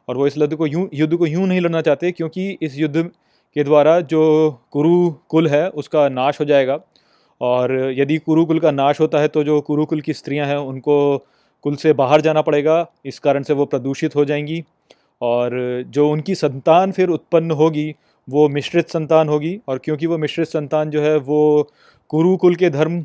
[0.08, 3.10] और वो इस युद्ध को यूँ, युद्ध को यूँ नहीं लड़ना चाहते, क्योंकि इस युद्ध
[3.56, 4.22] के द्वारा जो
[4.72, 6.78] कुरु कुल है, उसका नाश हो जाएगा।
[7.40, 11.18] और यदि कुरुकुल का नाश होता है तो जो कुरुकुल की स्त्रियाँ हैं, उनको
[11.64, 14.62] कुल से बाहर जाना पड़ेगा, इस कारण से वो प्रदूषित हो जाएँगी।
[15.22, 17.94] और जो उनकी संतान फिर उत्पन्न होगी
[18.30, 21.70] वो मिश्रित संतान होगी और क्योंकि वो मिश्रित संतान जो है वो
[22.10, 23.00] कुरुकुल के धर्म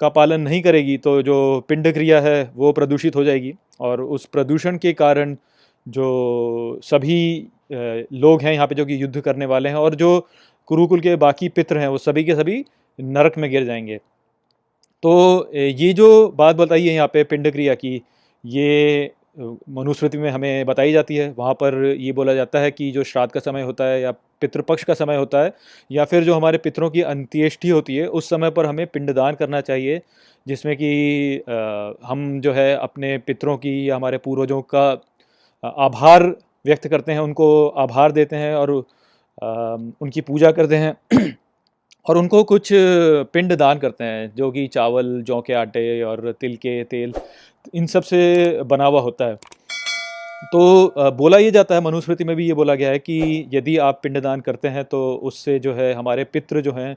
[0.00, 4.24] का पालन नहीं करेगी तो जो पिंड क्रिया है वो प्रदूषित हो जाएगी। और उस
[4.26, 5.36] प्रदूषण के कारण
[5.86, 10.28] जो सभी लोग हैं यहाँ पे जो कि युद्ध करने वाले हैं और जो
[10.68, 12.64] कुरुकुल के बाकी पित्र हैं, वो सभी के सभी
[12.98, 13.96] नरक में गिर जाएँगे।
[15.02, 18.02] तो ये जो बात बताई है यहाँ पे पिंड क्रिया की,
[18.44, 23.04] ये मनुस्मृति में हमें बताई जाती है। वहाँ पर ये बोला जाता है कि जो
[23.04, 24.10] श्राद्ध का समय होता है या
[24.40, 25.52] पितृपक्ष का समय होता है
[25.90, 29.60] या फिर जो हमारे पितरों की अंत्येष्टि होती है, उस समय पर हमें पिंडदान करना
[29.60, 30.00] चाहिए,
[30.46, 31.42] जिसमें कि
[32.06, 34.90] हम जो है अपने पितरों की या हमारे पूर्वजों का
[35.64, 36.26] आभार
[36.64, 38.70] व्यक्त करते हैं, उनको आभार देते हैं और
[40.02, 40.94] उनकी पूजा करते हैं
[42.06, 42.68] और उनको कुछ
[43.32, 47.12] पिंड दान करते हैं, जो कि चावल, जौ के आटे और तिल के तेल
[47.74, 49.34] इन सबसे बना हुआ होता है।
[50.44, 54.00] तो बोला ये जाता है, मनुस्मृति में भी ये बोला गया है कि यदि आप
[54.02, 56.96] पिंडदान करते हैं तो उससे जो है हमारे पितृ जो हैं,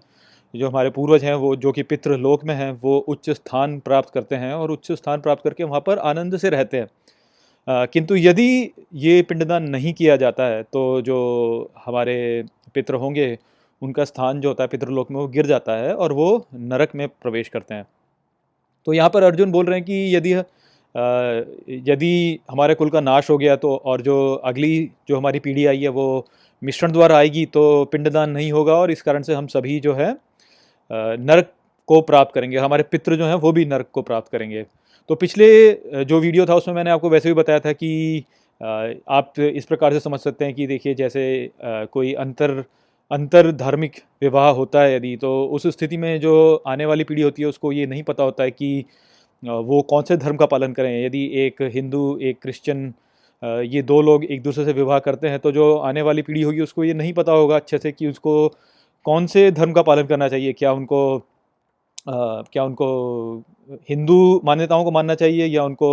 [0.54, 4.10] जो हमारे पूर्वज हैं, वो, जो कि पितृ लोक में हैं, वो उच्च स्थान प्राप्त
[4.14, 6.88] करते हैं और उच्च स्थान प्राप्त करके वहाँ पर आनंद से रहते हैं।
[7.88, 11.18] किंतु यदि ये पिंडदान नहीं किया जाता है तो जो
[11.86, 12.44] हमारे
[12.74, 13.38] पितृ होंगे,
[13.82, 17.08] उनका स्थान जो होता है पितृलोक में, वो गिर जाता है और वो नरक में
[17.08, 17.86] प्रवेश करते हैं।
[18.88, 20.34] तो यहाँ पर अर्जुन बोल रहे हैं कि यदि
[21.92, 25.82] यदि हमारे कुल का नाश हो गया तो और जो अगली जो हमारी पीढ़ी आई
[25.82, 26.28] है वो
[26.62, 30.12] मिश्रण द्वारा आएगी तो पिंडदान नहीं होगा और इस कारण से हम सभी जो है
[30.92, 31.54] नरक
[31.90, 34.66] को प्राप्त करेंगे। हमारे पितृ जो हैं वो भी नरक को प्राप्त करेंगे।
[35.10, 38.24] तो पिछले जो वीडियो था उसमें मैंने आपको वैसे भी बताया था कि
[38.62, 41.24] आप इस प्रकार से समझ सकते हैं कि देखिए जैसे
[41.66, 42.64] कोई अंतर
[43.12, 46.34] अंतर धार्मिक विवाह होता है यदि तो उस स्थिति में जो
[46.68, 48.86] आने वाली पीढ़ी होती है उसको ये नहीं पता होता है कि
[49.44, 52.94] वो कौन से धर्म का पालन करें। यदि एक हिंदू एक क्रिश्चियन
[53.44, 56.62] ये दो लोग एक दूसरे से विवाह करते हैं तो जो आने वाली पीढ़ी होगी
[56.62, 58.48] उसको ये नहीं पता होगा अच्छे से कि उसको
[59.06, 62.88] कौन से धर्म का पालन करना चाहिए। क्या उनको आ, क्या उनको
[63.90, 65.90] हिंदू मान्यताओं को मानना चाहिए या उनको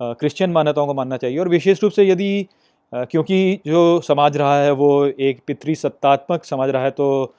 [0.00, 1.38] क्रिश्चियन मान्यताओं को मानना चाहिए?
[1.38, 2.46] और विशेष रूप से यदि
[2.92, 7.34] क्योंकि जो समाज रहा है, वो एक पितृ सत्तात्मक समाज रहा है तो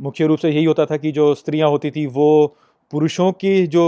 [0.00, 2.56] मुख्य रूप से यही होता था कि जो स्त्रियाँ होती थी, वो
[2.92, 3.84] पुरुषों की जो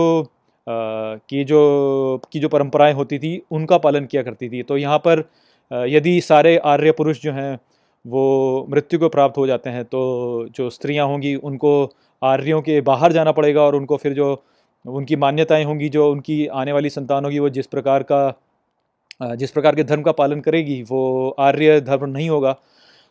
[0.66, 5.24] की जो की जो परंपराएँ होती थी, उनका पालन किया करती थी। तो यहाँ पर
[5.70, 7.58] यदि सारे आर्य पुरुष जो हैं,
[8.04, 11.90] वो मृत्यु को प्राप्त हो जाते हैं तो जो स्त्रियाँ होंगी, उनको
[12.22, 14.42] आर्यों के बाहर जाना पड़ेगा और उनको फिर जो,
[14.84, 18.28] उनकी मान्यताएँ होंगी, जो उनकी आने वाली संतान होगी, वो जिस प्रकार का
[19.20, 22.52] जिस प्रकार के धर्म का पालन करेगी, वो आर्य धर्म नहीं होगा।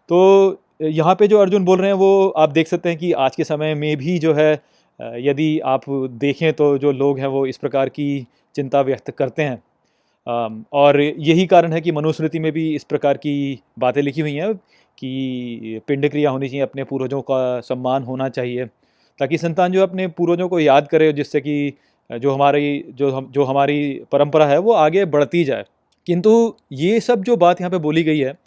[0.09, 3.35] तो यहाँ पे जो अर्जुन बोल रहे हैं, वो आप देख सकते हैं कि आज
[3.35, 4.53] के समय में भी जो है
[4.99, 5.81] यदि आप
[6.21, 9.61] देखें तो जो लोग हैं, वो इस प्रकार की चिंता व्यक्त करते हैं।
[10.73, 14.53] और यही कारण है कि मनुस्मृति में भी इस प्रकार की बातें लिखी हुई हैं
[14.97, 18.65] कि पिंड क्रिया होनी चाहिए, अपने पूर्वजों का सम्मान होना चाहिए,
[19.19, 21.73] ताकि संतान जो अपने पूर्वजों को याद करे, जिससे कि
[22.09, 25.65] जो हमारी, जो हम, जो हमारी परंपरा है, वो आगे बढ़ती जाए।
[26.07, 26.31] किंतु
[26.73, 28.37] ये सब जो बात यहाँ पे बोली गई है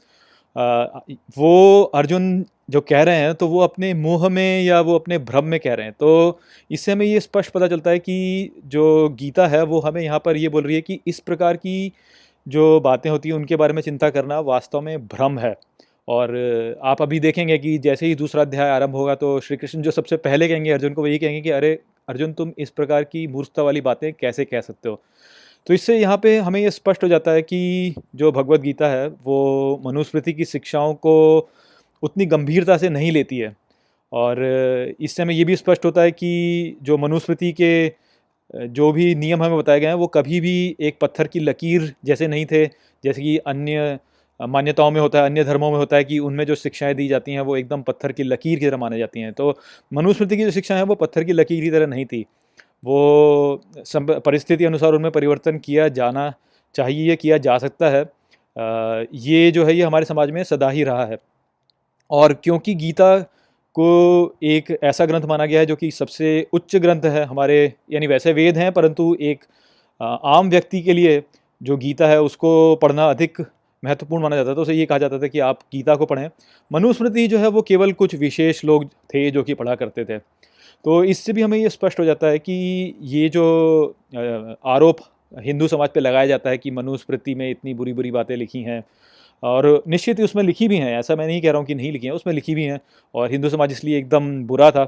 [1.37, 5.45] वो अर्जुन जो कह रहे हैं तो वो अपने मोह में या वो अपने भ्रम
[5.45, 6.39] में कह रहे हैं। तो
[6.71, 10.37] इससे हमें ये स्पष्ट पता चलता है कि जो गीता है, वो हमें यहाँ पर
[10.37, 11.93] ये बोल रही है कि इस प्रकार की
[12.47, 15.55] जो बातें होती हैं, उनके बारे में चिंता करना वास्तव में भ्रम है।
[16.09, 16.37] और
[16.85, 20.17] आप अभी देखेंगे कि जैसे ही दूसरा अध्याय आरंभ होगा तो श्री कृष्ण जो सबसे
[20.19, 21.79] पहले कहेंगे अर्जुन को वही कहेंगे कि अरे
[22.09, 25.01] अर्जुन, तुम इस प्रकार की मूर्खता वाली बातें कैसे कह सकते हो?
[25.67, 29.07] तो इससे यहाँ पे हमें ये स्पष्ट हो जाता है कि जो भगवत गीता है,
[29.09, 31.49] वो मनुस्मृति की शिक्षाओं को
[32.03, 33.57] उतनी गंभीरता से नहीं लेती है।
[34.13, 34.45] और
[35.01, 37.93] इससे हमें ये भी स्पष्ट होता है कि जो मनुस्मृति के,
[38.67, 42.27] जो भी नियम हमें बताए गए हैं, वो कभी भी एक पत्थर की लकीर जैसे
[42.29, 42.67] नहीं थे।
[43.05, 43.99] जैसे कि अन्य
[44.41, 47.33] मान्यताओं में होता है, अन्य धर्मों में होता है कि उनमें जो शिक्षाएँ दी जाती
[47.33, 49.59] हैं, वो एकदम पत्थर की लकीर की तरह मानी जाती हैं। तो
[49.95, 52.27] मनुस्मृति की जो शिक्षाएँ हैं, वो पत्थर की लकीर की तरह नहीं थी।
[52.85, 53.63] वो
[54.01, 56.33] परिस्थिति अनुसार उनमें परिवर्तन किया जाना
[56.75, 58.03] चाहिए, किया जा सकता है।
[59.15, 61.19] ये जो है, ये हमारे समाज में सदा ही रहा है।
[62.11, 63.19] और क्योंकि गीता
[63.77, 68.07] को एक ऐसा ग्रंथ माना गया है, जो कि सबसे उच्च ग्रंथ है हमारे, यानी
[68.07, 69.45] वैसे वेद हैं, परंतु एक
[70.01, 71.23] आम व्यक्ति के लिए
[71.61, 73.41] जो गीता है, उसको पढ़ना अधिक
[73.83, 76.29] महत्वपूर्ण माना जाता था। तो उसे ये कहा जाता था कि आप गीता को पढ़ें।
[76.71, 80.19] मनुस्मृति जो है, वो केवल कुछ विशेष लोग थे, जो कि पढ़ा करते थे।
[80.85, 82.55] तो इससे भी हमें ये स्पष्ट हो जाता है कि
[83.03, 83.45] ये जो
[84.67, 84.97] आरोप
[85.35, 88.83] हिंदू समाज पे लगाया जाता है कि मनुस्मृति में इतनी बुरी बुरी बातें लिखी हैं
[89.43, 91.93] और निश्चित ही उसमें लिखी भी हैं, ऐसा मैं नहीं कह रहा हूँ कि नहीं
[91.93, 92.81] लिखी हैं, उसमें लिखी भी हैं
[93.15, 94.85] और हिंदू समाज इसलिए एकदम बुरा था।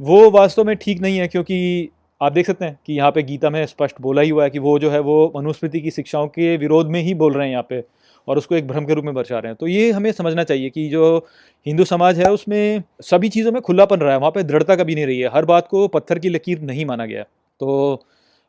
[0.00, 1.88] वो वास्तव में ठीक नहीं है क्योंकि
[2.20, 4.58] आप देख सकते हैं कि यहाँ पे गीता में स्पष्ट बोला ही हुआ है कि
[4.58, 7.66] वो जो है वो मनुस्मृति की शिक्षाओं के विरोध में ही बोल रहे हैं यहाँ
[7.68, 7.82] पे।
[8.28, 10.70] और उसको एक भ्रम के रूप में दर्शा रहे हैं। तो ये हमें समझना चाहिए
[10.70, 11.26] कि जो
[11.66, 15.06] हिंदू समाज है, उसमें सभी चीज़ों में खुलापन रहा है, वहाँ पर दृढ़ता कभी नहीं
[15.06, 17.22] रही है। हर बात को पत्थर की लकीर नहीं माना गया।
[17.60, 18.04] तो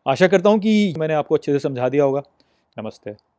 [0.08, 2.24] आशा करता हूँ कि मैंने आपको अच्छे से समझा दिया होगा।
[2.78, 3.31] नमस्ते।